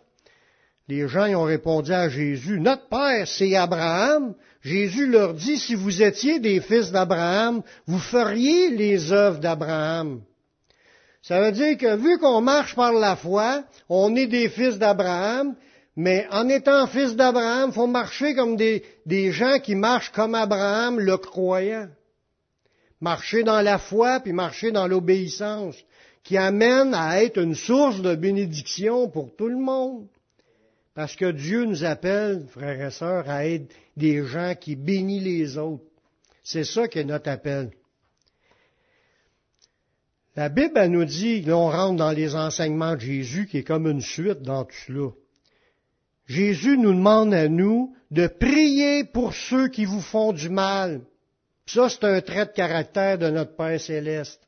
les 0.90 1.08
gens 1.08 1.28
y 1.28 1.36
ont 1.36 1.44
répondu 1.44 1.94
à 1.94 2.10
Jésus, 2.10 2.60
Notre 2.60 2.90
Père, 2.90 3.28
c'est 3.28 3.56
Abraham. 3.56 4.34
Jésus 4.64 5.06
leur 5.06 5.36
dit, 5.36 5.60
si 5.60 5.76
vous 5.76 6.02
étiez 6.02 6.40
des 6.40 6.60
fils 6.62 6.92
d'Abraham, 6.92 7.62
vous 7.86 8.00
feriez 8.00 8.72
les 8.72 9.12
œuvres 9.12 9.38
d'Abraham. 9.38 10.22
Ça 11.22 11.42
veut 11.42 11.52
dire 11.52 11.78
que 11.78 11.96
vu 11.96 12.18
qu'on 12.18 12.42
marche 12.42 12.76
par 12.76 12.94
la 12.94 13.16
foi, 13.16 13.64
on 13.88 14.16
est 14.16 14.26
des 14.26 14.50
fils 14.50 14.80
d'Abraham, 14.80 15.56
mais 15.96 16.26
en 16.32 16.50
étant 16.50 16.88
fils 16.88 17.16
d'Abraham, 17.16 17.70
il 17.70 17.76
faut 17.76 17.88
marcher 17.88 18.34
comme 18.34 18.56
des, 18.56 18.84
des, 19.06 19.32
gens 19.32 19.60
qui 19.60 19.76
marchent 19.76 20.12
comme 20.12 20.34
Abraham, 20.34 21.00
le 21.00 21.18
croyant. 21.18 21.88
Marcher 23.00 23.44
dans 23.44 23.62
la 23.62 23.78
foi, 23.78 24.22
puis 24.22 24.34
marcher 24.34 24.72
dans 24.72 24.88
l'obéissance, 24.88 25.76
qui 26.24 26.36
amène 26.36 26.96
à 26.96 27.24
être 27.24 27.38
une 27.38 27.56
source 27.56 28.02
de 28.02 28.16
bénédiction 28.16 29.08
pour 29.08 29.36
tout 29.36 29.50
le 29.50 29.58
monde. 29.58 30.08
Parce 31.00 31.16
que 31.16 31.32
Dieu 31.32 31.64
nous 31.64 31.86
appelle, 31.86 32.46
frères 32.50 32.88
et 32.88 32.92
sœurs, 32.92 33.30
à 33.30 33.48
être 33.48 33.74
des 33.96 34.22
gens 34.26 34.54
qui 34.60 34.76
bénissent 34.76 35.24
les 35.24 35.58
autres. 35.58 35.86
C'est 36.44 36.66
ça 36.66 36.90
qui 36.90 37.00
est 37.00 37.06
notre 37.06 37.30
appel. 37.30 37.72
La 40.36 40.50
Bible 40.50 40.74
elle 40.76 40.92
nous 40.92 41.06
dit, 41.06 41.42
là 41.44 41.56
on 41.56 41.70
rentre 41.70 41.96
dans 41.96 42.12
les 42.12 42.36
enseignements 42.36 42.96
de 42.96 43.00
Jésus, 43.00 43.48
qui 43.48 43.60
est 43.60 43.64
comme 43.64 43.88
une 43.88 44.02
suite 44.02 44.42
dans 44.42 44.66
tout 44.66 44.76
cela. 44.88 45.12
Jésus 46.28 46.78
nous 46.78 46.94
demande 46.94 47.34
à 47.34 47.48
nous 47.48 47.96
de 48.12 48.28
prier 48.28 49.06
pour 49.06 49.34
ceux 49.34 49.70
qui 49.70 49.86
vous 49.86 50.02
font 50.02 50.34
du 50.34 50.50
mal. 50.50 51.00
Ça, 51.66 51.88
c'est 51.88 52.04
un 52.04 52.20
trait 52.20 52.48
de 52.48 52.52
caractère 52.52 53.18
de 53.18 53.30
notre 53.30 53.56
Père 53.56 53.80
céleste. 53.80 54.42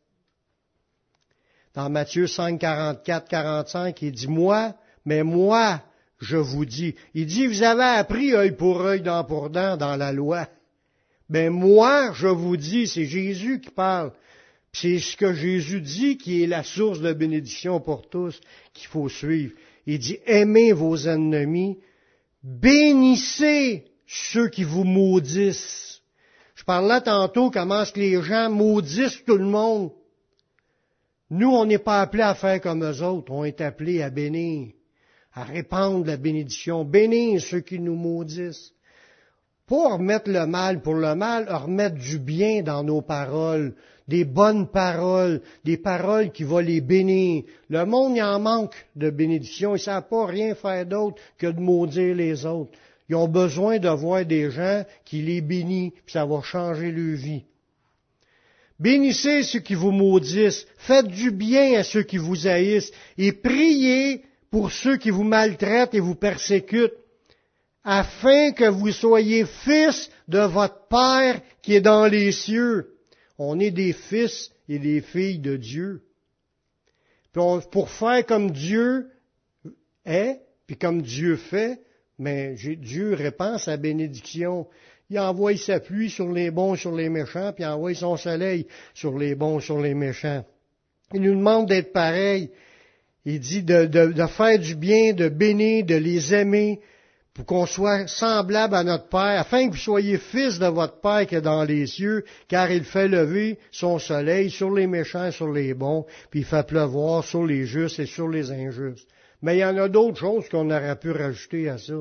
Dans 1.75 1.89
Matthieu 1.89 2.27
5, 2.27 2.60
44, 2.60 3.29
45, 3.29 4.01
il 4.01 4.12
dit, 4.12 4.27
moi, 4.27 4.75
mais 5.05 5.24
moi, 5.24 5.81
je 6.22 6.38
vous 6.38 6.66
dis. 6.66 6.96
Il 7.16 7.25
dit, 7.25 7.48
vous 7.48 7.63
avez 7.63 8.00
appris 8.00 8.34
œil 8.34 8.56
pour 8.56 8.82
œil, 8.82 9.01
dent 9.01 9.24
pour 9.24 9.50
dent 9.50 9.75
dans 9.75 9.96
la 9.96 10.13
loi. 10.13 10.48
Mais 11.30 11.50
moi, 11.50 12.12
je 12.13 12.28
vous 12.28 12.58
dis, 12.58 12.88
c'est 12.88 13.06
Jésus 13.06 13.60
qui 13.60 13.72
parle. 13.72 14.12
C'est 14.72 15.00
ce 15.00 15.18
que 15.18 15.34
Jésus 15.34 15.82
dit 15.82 16.18
qui 16.18 16.44
est 16.44 16.48
la 16.48 16.63
source 16.63 17.01
de 17.01 17.12
bénédiction 17.12 17.82
pour 17.82 18.08
tous 18.08 18.40
qu'il 18.74 18.88
faut 18.88 19.10
suivre. 19.10 19.54
Il 19.86 20.00
dit, 20.00 20.20
aimez 20.25 20.72
vos 20.72 20.96
ennemis, 20.96 21.80
bénissez 22.44 23.86
ceux 24.08 24.48
qui 24.48 24.63
vous 24.63 24.84
maudissent. 24.84 26.01
Je 26.56 26.63
parlais 26.63 27.01
tantôt 27.01 27.50
comment 27.50 27.82
est-ce 27.82 27.94
que 27.94 28.00
les 28.00 28.22
gens 28.22 28.50
maudissent 28.50 29.24
tout 29.25 29.38
le 29.38 29.46
monde. 29.46 29.92
Nous, 31.32 31.50
on 31.50 31.66
n'est 31.66 31.80
pas 31.80 32.01
appelés 32.01 32.24
à 32.24 32.36
faire 32.36 32.62
comme 32.62 32.84
eux 32.84 33.01
autres, 33.01 33.32
on 33.32 33.44
est 33.44 33.62
appelés 33.62 34.01
à 34.01 34.10
bénir, 34.10 34.74
à 35.34 35.44
répandre 35.44 36.06
la 36.06 36.18
bénédiction, 36.18 36.84
bénir 36.84 37.42
ceux 37.42 37.62
qui 37.62 37.80
nous 37.80 37.96
maudissent. 37.96 38.72
Pour 39.66 39.94
remettre 39.94 40.30
le 40.30 40.46
mal 40.46 40.82
pour 40.82 40.96
le 40.96 41.16
mal, 41.16 41.48
remettre 41.50 41.96
du 41.96 42.20
bien 42.20 42.62
dans 42.62 42.84
nos 42.84 43.02
paroles, 43.02 43.74
des 44.08 44.26
bonnes 44.26 44.68
paroles, 44.68 45.42
des 45.64 45.78
paroles 45.78 46.32
qui 46.32 46.44
vont 46.44 46.58
les 46.58 46.82
bénir. 46.82 47.44
Le 47.70 47.86
monde 47.86 48.18
y 48.18 48.22
en 48.22 48.40
manque 48.40 48.76
de 48.98 49.10
bénédiction. 49.10 49.70
Ils 49.72 49.74
ne 49.74 49.78
savent 49.78 50.10
pas 50.10 50.26
rien 50.26 50.56
faire 50.56 50.86
d'autre 50.86 51.22
que 51.38 51.48
de 51.48 51.62
maudire 51.62 52.16
les 52.16 52.46
autres. 52.46 52.78
Ils 53.08 53.16
ont 53.16 53.30
besoin 53.30 53.80
de 53.80 53.88
voir 53.90 54.26
des 54.26 54.52
gens 54.52 54.84
qui 55.06 55.22
les 55.22 55.40
bénissent, 55.40 55.94
puis 56.06 56.14
ça 56.14 56.26
va 56.26 56.42
changer 56.42 56.92
leur 56.92 57.16
vie. 57.16 57.44
Bénissez 58.80 59.44
ceux 59.44 59.60
qui 59.60 59.76
vous 59.76 59.92
maudissent, 59.92 60.66
faites 60.78 61.08
du 61.08 61.32
bien 61.32 61.80
à 61.80 61.84
ceux 61.84 62.04
qui 62.04 62.18
vous 62.18 62.48
haïssent, 62.48 62.92
et 63.18 63.32
priez 63.32 64.24
pour 64.51 64.72
ceux 64.72 64.98
qui 64.98 65.10
vous 65.10 65.24
maltraitent 65.24 65.96
et 65.96 66.00
vous 66.00 66.15
persécutent, 66.15 66.93
afin 67.84 68.51
que 68.51 68.70
vous 68.70 68.91
soyez 68.91 69.46
fils 69.46 70.12
de 70.27 70.39
votre 70.39 70.88
Père 70.88 71.41
qui 71.63 71.75
est 71.75 71.81
dans 71.81 72.05
les 72.05 72.31
cieux. 72.31 72.93
On 73.39 73.60
est 73.60 73.72
des 73.72 73.93
fils 73.93 74.51
et 74.70 74.77
des 74.77 75.01
filles 75.01 75.39
de 75.39 75.58
Dieu. 75.58 76.03
pour 77.34 77.89
faire 77.89 78.25
comme 78.25 78.51
Dieu 78.51 79.10
est, 80.05 80.41
puis 80.67 80.77
comme 80.77 81.01
Dieu 81.01 81.38
fait, 81.38 81.81
mais 82.20 82.53
Dieu 82.53 83.15
répand 83.15 83.58
sa 83.58 83.77
bénédiction. 83.77 84.67
Il 85.10 85.20
envoie 85.20 85.58
sa 85.58 85.79
pluie 85.79 86.10
sur 86.10 86.31
les 86.31 86.51
bons, 86.51 86.75
sur 86.75 86.96
les 86.96 87.10
méchants, 87.10 87.51
puis 87.53 87.63
il 87.63 87.67
envoie 87.67 87.93
son 87.96 88.15
soleil 88.15 88.67
sur 88.93 89.17
les 89.17 89.34
bons, 89.34 89.60
sur 89.60 89.81
les 89.81 89.93
méchants. 89.93 90.46
Il 91.13 91.22
nous 91.22 91.36
demande 91.36 91.67
d'être 91.67 91.91
pareil. 91.91 92.51
Il 93.25 93.40
dit 93.40 93.63
de, 93.63 93.88
faire 94.28 94.60
du 94.60 94.75
bien, 94.75 95.13
de 95.13 95.30
bénir, 95.30 95.86
de 95.86 95.96
les 95.96 96.34
aimer, 96.34 96.80
pour 97.34 97.46
qu'on 97.46 97.66
soit 97.66 98.08
semblable 98.08 98.75
à 98.75 98.84
notre 98.84 99.08
Père, 99.08 99.40
afin 99.40 99.68
que 99.68 99.72
vous 99.72 99.78
soyez 99.78 100.18
fils 100.18 100.60
de 100.60 100.66
votre 100.66 101.00
Père 101.00 101.25
qui 101.28 101.36
est 101.36 101.42
dans 101.42 101.63
les 101.63 101.88
cieux, 101.88 102.25
car 102.48 102.72
il 102.72 102.84
fait 102.84 103.08
lever 103.08 103.58
son 103.72 104.00
soleil 104.00 104.50
sur 104.50 104.72
les 104.74 104.88
méchants 104.88 105.28
et 105.28 105.32
sur 105.32 105.51
les 105.51 105.74
bons, 105.74 106.06
puis 106.30 106.42
il 106.42 106.46
fait 106.46 106.66
pleuvoir 106.66 107.24
sur 107.24 107.46
les 107.46 107.66
justes 107.66 108.00
et 108.00 108.06
sur 108.06 108.28
les 108.28 108.51
injustes. 108.51 109.08
Mais 109.42 109.58
il 109.58 109.60
y 109.60 109.66
en 109.66 109.78
a 109.78 109.88
d'autres 109.88 110.20
choses 110.20 110.50
qu'on 110.50 110.70
aurait 110.70 111.00
pu 111.00 111.12
rajouter 111.12 111.70
à 111.70 111.78
ça. 111.78 111.94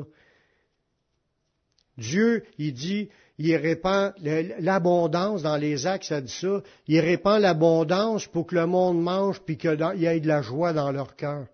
Dieu, 1.97 2.45
il 2.59 2.73
dit, 2.73 3.11
il 3.43 3.57
répand 3.57 4.13
l'abondance 4.59 5.43
dans 5.43 5.57
les 5.57 5.87
actes, 5.87 6.05
ça 6.05 6.21
dit 6.21 6.31
ça, 6.31 6.61
il 6.87 7.01
répand 7.01 7.41
l'abondance 7.41 8.27
pour 8.27 8.47
que 8.47 8.55
le 8.55 8.67
monde 8.67 9.01
mange 9.01 9.41
puis 9.41 9.57
qu'il 9.57 9.79
y 9.97 10.05
ait 10.05 10.21
de 10.21 10.29
la 10.29 10.43
joie 10.43 10.75
dans 10.75 10.93
leur 10.93 11.17
cœur. 11.17 11.47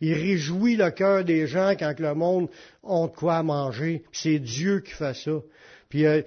Il 0.00 0.14
réjouit 0.14 0.76
le 0.76 0.90
cœur 0.90 1.24
des 1.24 1.48
gens 1.48 1.74
quand 1.76 1.98
le 1.98 2.14
monde 2.14 2.48
a 2.84 3.08
de 3.08 3.12
quoi 3.12 3.42
manger. 3.42 4.04
C'est 4.12 4.38
Dieu 4.38 4.80
qui 4.80 4.92
fait 4.92 5.14
ça. 5.14 5.32
Puis 5.88 6.06
euh, 6.06 6.22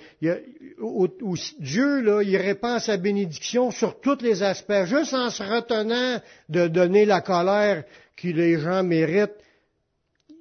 Dieu, 1.59 2.01
là, 2.01 2.21
il 2.21 2.35
répand 2.35 2.81
sa 2.81 2.97
bénédiction 2.97 3.71
sur 3.71 4.01
tous 4.01 4.21
les 4.21 4.43
aspects, 4.43 4.83
juste 4.85 5.13
en 5.13 5.29
se 5.29 5.43
retenant 5.43 6.19
de 6.49 6.67
donner 6.67 7.05
la 7.05 7.21
colère 7.21 7.85
que 8.17 8.27
les 8.27 8.59
gens 8.59 8.83
méritent. 8.83 9.37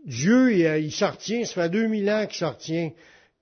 Dieu, 0.05 0.53
il, 0.53 0.85
il 0.85 0.93
s'en 0.93 1.13
retient, 1.13 1.45
ça 1.45 1.55
fait 1.55 1.69
2000 1.69 2.11
ans 2.11 2.27
qu'il 2.27 2.39
s'en 2.39 2.51
retient, 2.51 2.91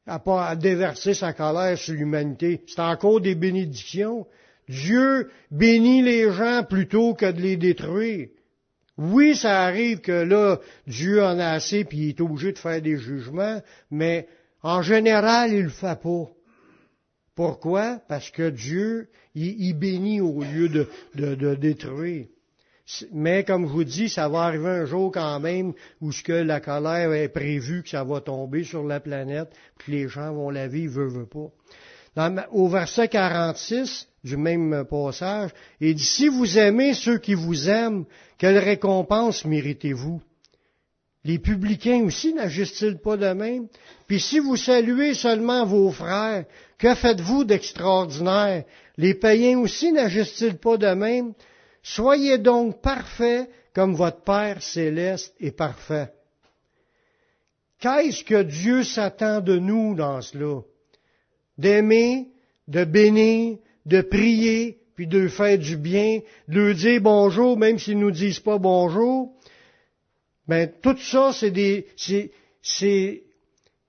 à 0.07 0.19
pas 0.19 0.55
déverser 0.57 1.15
sa 1.15 1.33
colère 1.33 1.77
sur 1.77 1.95
l'humanité. 1.95 2.63
C'est 2.67 2.81
encore 2.81 3.21
des 3.21 3.35
bénédictions. 3.35 4.27
Dieu 4.69 5.31
bénit 5.51 6.03
les 6.03 6.33
gens 6.33 6.65
plutôt 6.69 7.15
que 7.15 7.31
de 7.31 7.41
les 7.41 7.57
détruire. 7.57 8.29
Oui, 8.99 9.37
ça 9.37 9.63
arrive 9.63 10.01
que 10.01 10.13
là, 10.13 10.59
Dieu 10.87 11.23
en 11.23 11.39
a 11.39 11.49
assez 11.49 11.85
puis 11.85 11.99
il 11.99 12.09
est 12.11 12.21
obligé 12.21 12.53
de 12.53 12.59
faire 12.59 12.81
des 12.81 12.97
jugements, 12.97 13.61
mais 13.91 14.27
en 14.63 14.81
général, 14.81 15.53
il 15.53 15.65
le 15.65 15.69
fait 15.69 16.01
pas. 16.01 16.31
Pourquoi? 17.35 18.01
Parce 18.09 18.31
que 18.31 18.49
Dieu, 18.49 19.09
il, 19.35 19.75
bénit 19.75 20.23
au 20.23 20.43
lieu 20.43 20.71
de, 20.71 20.89
de, 21.15 21.55
détruire. 21.55 22.27
Mais 23.13 23.43
comme 23.43 23.67
je 23.67 23.73
vous 23.73 23.85
dis, 23.85 24.09
ça 24.09 24.29
va 24.29 24.43
arriver 24.43 24.69
un 24.69 24.85
jour 24.85 25.11
quand 25.11 25.41
même 25.41 25.73
où 26.01 26.13
ce 26.13 26.23
que 26.23 26.33
la 26.33 26.61
colère 26.61 27.13
est 27.13 27.29
prévue 27.29 27.83
que 27.83 27.89
ça 27.89 28.05
va 28.05 28.21
tomber 28.21 28.63
sur 28.63 28.85
la 28.85 29.01
planète, 29.01 29.49
puis 29.79 29.93
les 29.93 30.09
gens 30.09 30.33
vont 30.33 30.51
la 30.51 30.69
vivre, 30.69 31.01
veut, 31.01 31.09
veut 31.09 31.27
pas. 31.27 32.33
au 32.53 32.69
verset 32.69 33.09
46, 33.09 34.09
du 34.23 34.37
même 34.37 34.85
passage, 34.89 35.51
il 35.81 35.95
dit, 35.97 36.05
si 36.05 36.29
vous 36.29 36.59
aimez 36.59 36.95
ceux 36.95 37.19
qui 37.19 37.35
vous 37.35 37.69
aiment, 37.69 38.05
quelle 38.39 38.59
récompense 38.59 39.45
méritez-vous? 39.45 40.23
Les 41.25 41.41
publicains 41.41 42.05
aussi 42.05 42.35
n'agissent-ils 42.35 42.99
pas 42.99 43.17
de 43.17 43.33
même? 43.33 43.67
Puis 44.07 44.21
si 44.21 44.39
vous 44.39 44.55
saluez 44.55 45.15
seulement 45.15 45.67
vos 45.67 45.91
frères, 45.91 46.45
que 46.79 46.95
faites-vous 46.95 47.43
d'extraordinaire? 47.43 48.63
Les 48.97 49.15
païens 49.15 49.59
aussi 49.59 49.91
n'agissent-ils 49.91 50.57
pas 50.57 50.77
de 50.77 50.95
même? 50.95 51.33
Soyez 51.89 52.39
donc 52.39 52.81
parfaits 52.83 53.49
comme 53.73 53.95
votre 53.95 54.23
Père 54.23 54.61
céleste 54.61 55.33
est 55.39 55.53
parfait. 55.53 56.11
Qu'est-ce 57.79 58.25
que 58.25 58.43
Dieu 58.43 58.83
s'attend 58.83 59.41
de 59.41 59.57
nous 59.57 59.95
dans 59.95 60.21
cela? 60.21 60.63
D'aimer, 61.57 62.27
de 62.67 62.83
bénir, 62.83 63.59
de 63.85 64.01
prier, 64.01 64.81
puis 64.97 65.07
de 65.07 65.29
faire 65.29 65.59
du 65.59 65.77
bien, 65.77 66.23
de 66.49 66.73
dire 66.73 67.01
bonjour, 67.01 67.57
même 67.57 67.79
s'ils 67.79 68.01
nous 68.01 68.11
disent 68.11 68.41
pas 68.41 68.59
bonjour. 68.59 69.33
Ben, 70.49 70.69
tout 70.83 70.99
ça, 70.99 71.33
c'est 71.33 71.53
des, 71.53 71.87
c'est, 71.97 72.33
c'est, 72.63 73.23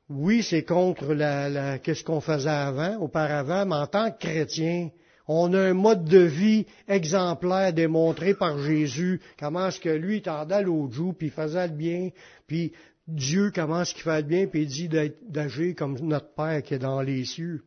oui, 0.07 0.43
c'est 0.43 0.63
contre 0.63 1.15
la, 1.15 1.49
la 1.49 1.79
qu'est-ce 1.79 2.03
qu'on 2.03 2.21
faisait 2.21 2.49
avant, 2.49 2.97
auparavant, 2.97 3.65
mais 3.65 3.75
en 3.75 3.87
tant 3.87 4.11
que 4.11 4.19
chrétien, 4.19 4.91
On 5.27 5.53
a 5.53 5.59
un 5.59 5.73
mode 5.73 6.05
de 6.05 6.19
vie 6.19 6.65
exemplaire 6.87 7.73
démontré 7.73 8.33
par 8.33 8.57
Jésus. 8.59 9.19
Comment 9.37 9.67
est-ce 9.67 9.79
que 9.79 9.89
lui 9.89 10.21
tendait 10.21 10.63
l'autre 10.63 10.93
joue, 10.93 11.13
puis 11.13 11.27
il 11.27 11.33
faisait 11.33 11.67
le 11.67 11.73
bien, 11.73 12.09
puis 12.47 12.71
Dieu, 13.07 13.51
comment 13.53 13.81
est-ce 13.81 13.93
qu'il 13.93 14.03
fait 14.03 14.21
le 14.21 14.27
bien, 14.27 14.47
puis 14.47 14.63
il 14.63 14.67
dit 14.67 14.89
d'agir 15.27 15.75
comme 15.75 15.97
notre 15.99 16.33
Père 16.33 16.63
qui 16.63 16.75
est 16.75 16.79
dans 16.79 17.01
les 17.01 17.25
cieux. 17.25 17.63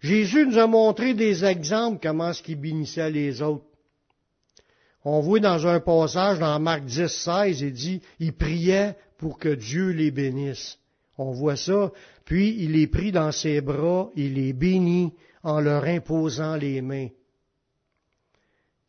Jésus 0.00 0.46
nous 0.46 0.58
a 0.58 0.66
montré 0.66 1.12
des 1.12 1.44
exemples 1.44 1.98
comment 2.02 2.30
est-ce 2.30 2.42
qu'il 2.42 2.58
bénissait 2.58 3.10
les 3.10 3.42
autres. 3.42 3.64
On 5.04 5.20
voit 5.20 5.40
dans 5.40 5.66
un 5.66 5.80
passage 5.80 6.38
dans 6.38 6.58
Marc 6.60 6.84
10, 6.84 7.06
16, 7.06 7.60
il 7.60 7.72
dit, 7.72 8.02
il 8.18 8.32
priait 8.32 8.96
pour 9.18 9.38
que 9.38 9.48
Dieu 9.48 9.90
les 9.90 10.10
bénisse. 10.10 10.78
On 11.16 11.32
voit 11.32 11.56
ça. 11.56 11.92
Puis 12.24 12.56
il 12.60 12.72
les 12.72 12.86
prit 12.86 13.12
dans 13.12 13.32
ses 13.32 13.60
bras, 13.60 14.10
il 14.16 14.34
les 14.34 14.52
bénit 14.52 15.12
en 15.42 15.60
leur 15.60 15.84
imposant 15.84 16.56
les 16.56 16.80
mains. 16.80 17.08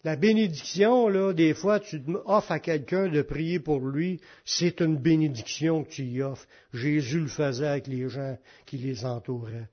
La 0.04 0.16
bénédiction, 0.16 1.08
là, 1.10 1.32
des 1.32 1.54
fois, 1.54 1.80
tu 1.80 2.02
offres 2.26 2.52
à 2.52 2.60
quelqu'un 2.60 3.08
de 3.08 3.22
prier 3.22 3.60
pour 3.60 3.80
lui, 3.80 4.20
c'est 4.46 4.82
une 4.82 4.98
bénédiction 4.98 5.84
que 5.84 5.92
tu 5.92 6.24
offres. 6.24 6.48
Jésus 6.74 7.20
le 7.20 7.28
faisait 7.28 7.68
avec 7.68 7.88
les 7.88 8.10
gens 8.10 8.38
qui 8.66 8.78
les 8.78 9.06
entouraient. 9.06 9.70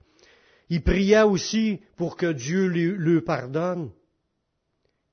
Il 0.68 0.82
priait 0.82 1.22
aussi 1.22 1.80
pour 1.96 2.16
que 2.16 2.30
Dieu 2.30 2.66
lui, 2.66 3.20
pardonne. 3.22 3.90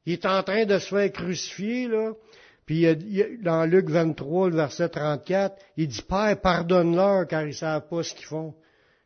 Il 0.05 0.13
est 0.13 0.25
en 0.25 0.43
train 0.43 0.65
de 0.65 0.77
se 0.77 0.89
faire 0.89 1.11
crucifier, 1.11 1.87
là. 1.87 2.11
Puis 2.65 2.85
dans 3.41 3.63
Luc 3.65 3.89
23, 3.89 4.49
le 4.49 4.55
verset 4.55 4.89
34, 4.89 5.55
il 5.77 5.87
dit, 5.87 6.01
Père, 6.01 6.41
pardonne-leur 6.41 7.27
car 7.27 7.43
ils 7.43 7.49
ne 7.49 7.51
savent 7.53 7.87
pas 7.87 8.03
ce 8.03 8.13
qu'ils 8.13 8.25
font. 8.25 8.55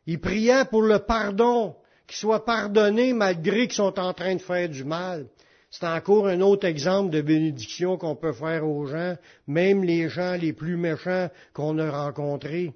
Il 0.07 0.19
priait 0.19 0.65
pour 0.65 0.81
le 0.81 0.99
pardon, 0.99 1.75
qu'ils 2.09 2.17
soient 2.17 2.43
pardonnés 2.43 3.13
malgré 3.13 3.67
qu'ils 3.67 3.75
sont 3.75 3.99
en 3.99 4.13
train 4.13 4.33
de 4.35 4.41
faire 4.41 4.67
du 4.67 4.83
mal. 4.83 5.27
C'est 5.69 5.85
encore 5.85 6.27
un 6.27 6.41
autre 6.41 6.65
exemple 6.65 7.11
de 7.11 7.21
bénédiction 7.21 7.97
qu'on 7.97 8.15
peut 8.15 8.33
faire 8.33 8.67
aux 8.67 8.87
gens, 8.87 9.15
même 9.45 9.83
les 9.83 10.09
gens 10.09 10.35
les 10.35 10.51
plus 10.51 10.75
méchants 10.75 11.29
qu'on 11.53 11.77
a 11.77 11.91
rencontrés. 11.91 12.73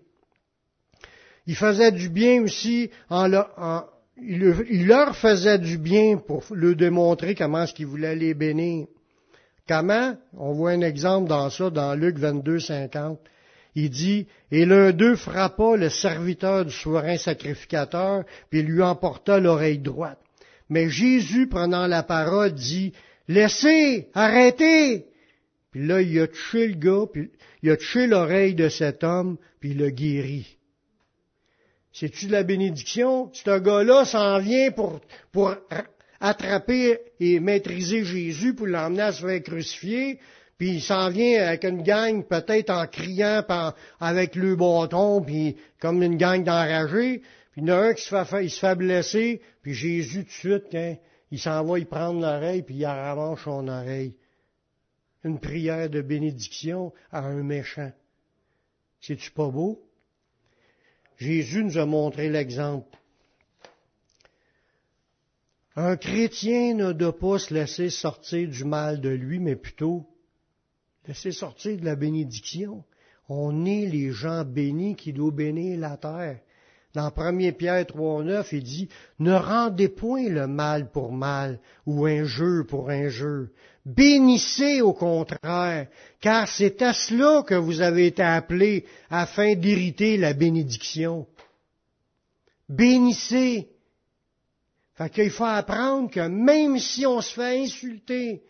Il 1.47 1.55
faisait 1.55 1.91
du 1.91 2.09
bien 2.09 2.43
aussi 2.43 2.91
en, 3.09 3.33
en 3.33 3.85
il, 4.17 4.85
leur 4.85 5.15
faisait 5.17 5.57
du 5.57 5.79
bien 5.79 6.17
pour 6.17 6.43
leur 6.51 6.75
démontrer 6.75 7.33
comment 7.33 7.63
est-ce 7.63 7.73
qu'il 7.73 7.87
voulait 7.87 8.15
les 8.15 8.35
bénir. 8.35 8.85
Comment? 9.67 10.15
On 10.37 10.53
voit 10.53 10.71
un 10.71 10.81
exemple 10.81 11.27
dans 11.27 11.49
ça, 11.49 11.71
dans 11.71 11.95
Luc 11.95 12.19
22, 12.19 12.59
50. 12.59 13.19
Il 13.75 13.89
dit, 13.89 14.27
et 14.51 14.65
l'un 14.65 14.91
d'eux 14.91 15.15
frappa 15.15 15.75
le 15.75 15.89
serviteur 15.89 16.65
du 16.65 16.71
souverain 16.71 17.17
sacrificateur, 17.17 18.23
puis 18.49 18.61
lui 18.61 18.81
emporta 18.81 19.39
l'oreille 19.39 19.79
droite. 19.79 20.19
Mais 20.69 20.89
Jésus, 20.89 21.47
prenant 21.47 21.87
la 21.87 22.03
parole, 22.03 22.53
dit, 22.53 22.93
laissez, 23.27 24.09
arrêtez. 24.13 25.05
Puis 25.71 25.87
là, 25.87 26.01
il 26.01 26.19
a 26.19 26.27
touché 26.27 26.67
le 26.67 26.75
gars, 26.75 27.05
puis 27.11 27.31
il 27.63 27.71
a 27.71 27.77
touché 27.77 28.05
l'oreille 28.05 28.53
de 28.53 28.69
cet 28.69 29.03
homme, 29.03 29.37
puis 29.59 29.71
il 29.71 29.79
l'a 29.79 29.89
guéri. 29.89 30.57
C'est-tu 31.91 32.27
de 32.27 32.31
la 32.31 32.43
bénédiction? 32.43 33.31
Ce 33.33 33.59
gars-là 33.59 34.05
s'en 34.05 34.39
vient 34.39 34.71
pour, 34.71 34.99
pour 35.31 35.55
attraper 36.19 36.99
et 37.19 37.39
maîtriser 37.39 38.03
Jésus 38.03 38.53
pour 38.53 38.67
l'emmener 38.67 39.03
à 39.03 39.11
se 39.11 39.25
faire 39.25 39.43
crucifier, 39.43 40.19
puis 40.63 40.75
il 40.75 40.81
s'en 40.81 41.09
vient 41.09 41.45
avec 41.45 41.65
une 41.65 41.83
gang, 41.83 42.25
peut-être 42.25 42.69
en 42.69 42.87
criant 42.87 43.43
avec 43.99 44.33
le 44.37 44.55
bâton, 44.55 45.21
puis 45.21 45.57
comme 45.81 46.01
une 46.01 46.15
gang 46.15 46.41
d'enragés, 46.41 47.21
puis 47.51 47.61
il 47.61 47.67
y 47.67 47.71
en 47.73 47.75
a 47.75 47.87
un 47.87 47.93
qui 47.93 48.01
se 48.01 48.59
fait, 48.59 48.75
blesser, 48.75 49.41
puis 49.61 49.73
Jésus 49.73 50.23
tout 50.23 50.29
de 50.29 50.31
suite, 50.31 50.73
hein, 50.75 50.95
il 51.31 51.39
s'en 51.39 51.65
va, 51.65 51.79
il 51.79 51.85
prend 51.85 52.13
l'oreille, 52.13 52.61
puis 52.61 52.75
il 52.75 52.85
arrache 52.85 53.43
son 53.43 53.67
oreille. 53.67 54.15
Une 55.25 55.37
prière 55.37 55.89
de 55.89 56.01
bénédiction 56.01 56.93
à 57.11 57.25
un 57.25 57.43
méchant. 57.43 57.91
C'est-tu 59.01 59.31
pas 59.31 59.49
beau? 59.49 59.83
Jésus 61.17 61.65
nous 61.65 61.77
a 61.77 61.85
montré 61.85 62.29
l'exemple. 62.29 62.97
Un 65.75 65.97
chrétien 65.97 66.73
ne 66.73 66.93
doit 66.93 67.19
pas 67.19 67.37
se 67.37 67.53
laisser 67.53 67.89
sortir 67.89 68.47
du 68.47 68.63
mal 68.63 69.01
de 69.01 69.09
lui, 69.09 69.39
mais 69.39 69.57
plutôt 69.57 70.07
laisser 71.07 71.31
sortir 71.31 71.77
de 71.77 71.85
la 71.85 71.95
bénédiction. 71.95 72.83
On 73.29 73.65
est 73.65 73.85
les 73.85 74.11
gens 74.11 74.43
bénis 74.43 74.95
qui 74.95 75.13
doivent 75.13 75.35
bénir 75.35 75.79
la 75.79 75.97
terre. 75.97 76.39
Dans 76.93 77.11
1 77.15 77.51
Pierre 77.53 77.85
3.9, 77.85 78.49
il 78.51 78.63
dit, 78.63 78.89
ne 79.17 79.33
rendez 79.33 79.89
point 79.89 80.29
le 80.29 80.45
mal 80.45 80.91
pour 80.91 81.11
mal 81.11 81.59
ou 81.87 82.05
un 82.05 82.23
jeu 82.23 82.65
pour 82.65 82.91
un 82.91 83.09
jeu. 83.09 83.51
Bénissez 83.83 84.81
au 84.81 84.93
contraire, 84.93 85.87
car 86.21 86.47
c'est 86.47 86.81
à 86.81 86.93
cela 86.93 87.43
que 87.43 87.55
vous 87.55 87.81
avez 87.81 88.07
été 88.07 88.21
appelés 88.21 88.85
afin 89.09 89.55
d'hériter 89.55 90.17
la 90.17 90.33
bénédiction. 90.33 91.25
Bénissez. 92.69 93.69
Fait 94.95 95.09
qu'il 95.09 95.31
faut 95.31 95.43
apprendre 95.45 96.11
que 96.11 96.27
même 96.27 96.77
si 96.77 97.05
on 97.07 97.19
se 97.21 97.33
fait 97.33 97.63
insulter, 97.63 98.43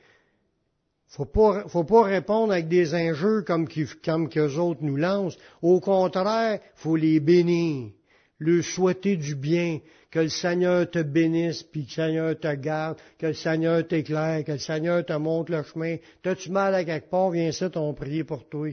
faut 1.15 1.25
pas, 1.25 1.67
faut 1.67 1.83
pas 1.83 2.03
répondre 2.03 2.53
avec 2.53 2.67
des 2.67 2.95
injures 2.95 3.45
comme, 3.45 3.67
comme 4.03 4.29
qu'eux 4.29 4.57
autres 4.57 4.81
nous 4.81 4.95
lancent. 4.95 5.37
Au 5.61 5.79
contraire, 5.79 6.59
faut 6.75 6.95
les 6.95 7.19
bénir 7.19 7.91
le 8.39 8.61
souhaiter 8.61 9.15
du 9.15 9.35
bien, 9.35 9.79
que 10.11 10.19
le 10.19 10.29
Seigneur 10.29 10.89
te 10.89 11.01
bénisse, 11.01 11.63
puis 11.63 11.85
que 11.85 11.89
le 11.89 11.93
Seigneur 11.93 12.39
te 12.39 12.53
garde, 12.55 12.97
que 13.17 13.27
le 13.27 13.33
Seigneur 13.33 13.87
t'éclaire, 13.87 14.43
que 14.43 14.53
le 14.53 14.57
Seigneur 14.57 15.05
te 15.05 15.13
montre 15.13 15.51
le 15.51 15.63
chemin. 15.63 15.97
T'as-tu 16.21 16.51
mal 16.51 16.75
à 16.75 16.83
quelque 16.83 17.09
part, 17.09 17.31
viens 17.31 17.51
ça, 17.51 17.69
on 17.75 17.93
prie 17.93 18.23
pour 18.23 18.47
toi. 18.49 18.69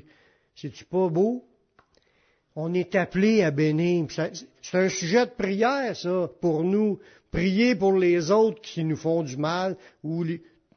C'est-tu 0.56 0.84
pas 0.84 1.08
beau? 1.08 1.44
On 2.56 2.74
est 2.74 2.94
appelé 2.94 3.42
à 3.42 3.50
bénir. 3.50 4.06
C'est 4.10 4.78
un 4.78 4.88
sujet 4.88 5.26
de 5.26 5.30
prière, 5.30 5.94
ça, 5.94 6.28
pour 6.40 6.64
nous. 6.64 6.98
Prier 7.30 7.76
pour 7.76 7.92
les 7.92 8.32
autres 8.32 8.60
qui 8.60 8.82
nous 8.82 8.96
font 8.96 9.22
du 9.22 9.36
mal, 9.36 9.76
ou 10.02 10.24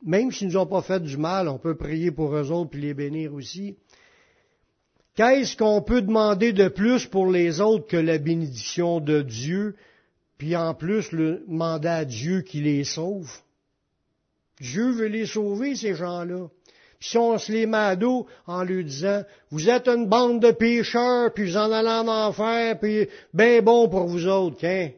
même 0.06 0.32
s'ils 0.32 0.48
nous 0.48 0.58
ont 0.58 0.66
pas 0.66 0.82
fait 0.82 1.02
du 1.02 1.18
mal, 1.18 1.48
on 1.48 1.58
peut 1.58 1.76
prier 1.76 2.12
pour 2.12 2.36
eux 2.36 2.52
autres 2.52 2.72
puis 2.72 2.82
les 2.82 2.94
bénir 2.94 3.34
aussi. 3.34 3.76
Qu'est-ce 5.16 5.56
qu'on 5.56 5.82
peut 5.82 6.02
demander 6.02 6.54
de 6.54 6.68
plus 6.68 7.06
pour 7.06 7.28
les 7.28 7.62
autres 7.62 7.88
que 7.88 7.98
la 7.98 8.18
bénédiction 8.18 9.00
de 9.00 9.22
Dieu, 9.22 9.76
puis 10.38 10.56
en 10.56 10.74
plus 10.74 11.12
le 11.12 11.44
mandat 11.48 11.98
à 11.98 12.06
Dieu 12.06 12.42
qui 12.42 12.62
les 12.62 12.84
sauve? 12.84 13.32
Dieu 14.60 14.92
veut 14.92 15.08
les 15.08 15.26
sauver, 15.26 15.76
ces 15.76 15.94
gens-là. 15.96 16.48
Puis 17.00 17.10
si 17.10 17.18
on 17.18 17.38
se 17.38 17.52
les 17.52 17.66
met 17.66 17.98
en 18.48 18.63
lui 18.63 18.84
disant, 18.84 19.24
vous 19.52 19.70
êtes 19.70 19.88
une 19.88 20.08
bande 20.08 20.42
de 20.42 20.52
pécheurs, 20.52 21.34
puis 21.34 21.46
vous 21.46 21.58
en 21.58 21.72
allez 21.72 21.89
en 21.89 22.08
enfer, 22.08 22.80
puis 22.80 23.08
ben 23.34 23.63
bon 23.63 23.88
pour 23.89 24.08
vous 24.08 24.28
autres, 24.28 24.66
hein? 24.66 24.89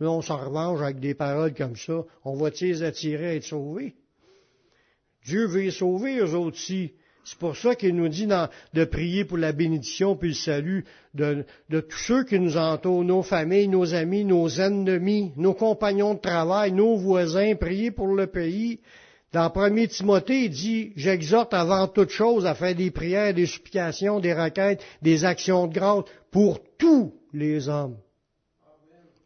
Là, 0.00 0.10
on 0.10 0.22
s'en 0.22 0.36
revanche 0.36 0.80
avec 0.82 1.00
des 1.00 1.14
paroles 1.14 1.54
comme 1.54 1.76
ça. 1.76 2.04
On 2.24 2.34
va-t-il 2.34 2.72
les 2.72 2.82
attirer 2.82 3.26
à 3.28 3.34
être 3.36 3.44
sauvés? 3.44 3.94
Dieu 5.24 5.46
veut 5.46 5.70
sauver, 5.70 6.18
eux 6.18 6.36
aussi. 6.36 6.92
C'est 7.24 7.38
pour 7.38 7.56
ça 7.56 7.74
qu'il 7.74 7.96
nous 7.96 8.08
dit 8.08 8.28
de 8.74 8.84
prier 8.84 9.24
pour 9.24 9.38
la 9.38 9.52
bénédiction 9.52 10.14
puis 10.14 10.28
le 10.28 10.34
salut 10.34 10.84
de, 11.14 11.44
tous 11.70 11.98
ceux 11.98 12.24
qui 12.24 12.38
nous 12.38 12.58
entourent, 12.58 13.02
nos 13.02 13.22
familles, 13.22 13.68
nos 13.68 13.94
amis, 13.94 14.26
nos 14.26 14.48
ennemis, 14.60 15.32
nos 15.36 15.54
compagnons 15.54 16.14
de 16.14 16.20
travail, 16.20 16.72
nos 16.72 16.96
voisins, 16.96 17.54
prier 17.54 17.90
pour 17.90 18.08
le 18.08 18.26
pays. 18.26 18.80
Dans 19.32 19.50
1 19.52 19.86
Timothée, 19.86 20.44
il 20.44 20.50
dit, 20.50 20.92
j'exhorte 20.96 21.54
avant 21.54 21.88
toute 21.88 22.10
chose 22.10 22.44
à 22.44 22.54
faire 22.54 22.74
des 22.74 22.90
prières, 22.90 23.32
des 23.32 23.46
supplications, 23.46 24.20
des 24.20 24.34
requêtes, 24.34 24.82
des 25.00 25.24
actions 25.24 25.66
de 25.66 25.74
grâce 25.74 26.04
pour 26.30 26.60
tous 26.78 27.14
les 27.32 27.68
hommes. 27.68 27.96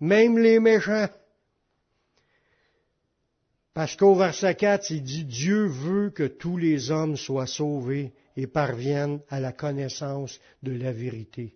Même 0.01 0.39
les 0.39 0.61
méchants. 0.61 1.09
Parce 3.79 3.95
qu'au 3.95 4.17
verset 4.17 4.57
4, 4.57 4.91
il 4.91 5.05
dit 5.05 5.25
Dieu 5.25 5.67
veut 5.67 6.11
que 6.11 6.25
tous 6.25 6.57
les 6.57 6.91
hommes 6.91 7.17
soient 7.17 7.47
sauvés 7.47 8.13
et 8.37 8.49
parviennent 8.49 9.21
à 9.29 9.39
la 9.39 9.53
connaissance 9.53 10.41
de 10.65 10.73
la 10.73 10.91
vérité. 10.91 11.55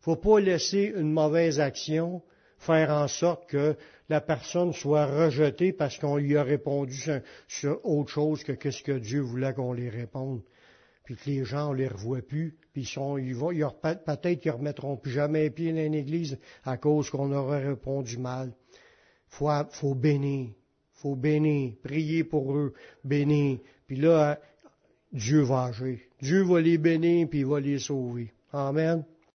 Faut 0.00 0.16
pas 0.16 0.40
laisser 0.40 0.92
une 0.94 1.10
mauvaise 1.10 1.60
action 1.60 2.20
faire 2.58 2.90
en 2.90 3.08
sorte 3.08 3.48
que 3.48 3.76
la 4.10 4.20
personne 4.20 4.74
soit 4.74 5.06
rejetée 5.06 5.72
parce 5.72 5.96
qu'on 5.96 6.18
lui 6.18 6.36
a 6.36 6.42
répondu 6.42 7.02
sur, 7.48 7.80
autre 7.82 8.10
chose 8.10 8.44
que 8.44 8.52
qu'est-ce 8.52 8.82
que 8.82 8.98
Dieu 8.98 9.20
voulait 9.22 9.54
qu'on 9.54 9.72
lui 9.72 9.88
réponde. 9.88 10.42
Puis 11.04 11.16
que 11.16 11.30
les 11.30 11.46
gens 11.46 11.72
ne 11.72 11.78
les 11.78 11.88
revoient 11.88 12.20
plus, 12.20 12.58
puis 12.74 12.82
ils 12.82 12.86
sont, 12.86 13.16
ils 13.16 13.34
vont, 13.34 13.52
peut-être 14.04 14.40
qu'ils 14.40 14.50
remettront 14.50 14.98
plus 14.98 15.12
jamais 15.12 15.48
pied 15.48 15.72
dans 15.72 15.80
une 15.80 15.94
église 15.94 16.38
à 16.62 16.76
cause 16.76 17.08
qu'on 17.08 17.32
aurait 17.32 17.66
répondu 17.68 18.18
mal. 18.18 18.52
Faut, 19.28 19.48
faut 19.70 19.94
bénir 19.94 20.50
faut 21.04 21.16
bénir, 21.16 21.74
prier 21.82 22.24
pour 22.24 22.56
eux, 22.56 22.72
bénir. 23.04 23.58
Puis 23.86 23.96
là, 23.96 24.40
Dieu 25.12 25.42
va 25.42 25.64
agir. 25.64 25.98
Dieu 26.22 26.42
va 26.44 26.62
les 26.62 26.78
bénir, 26.78 27.28
puis 27.28 27.40
il 27.40 27.46
va 27.46 27.60
les 27.60 27.78
sauver. 27.78 28.32
Amen. 28.54 29.04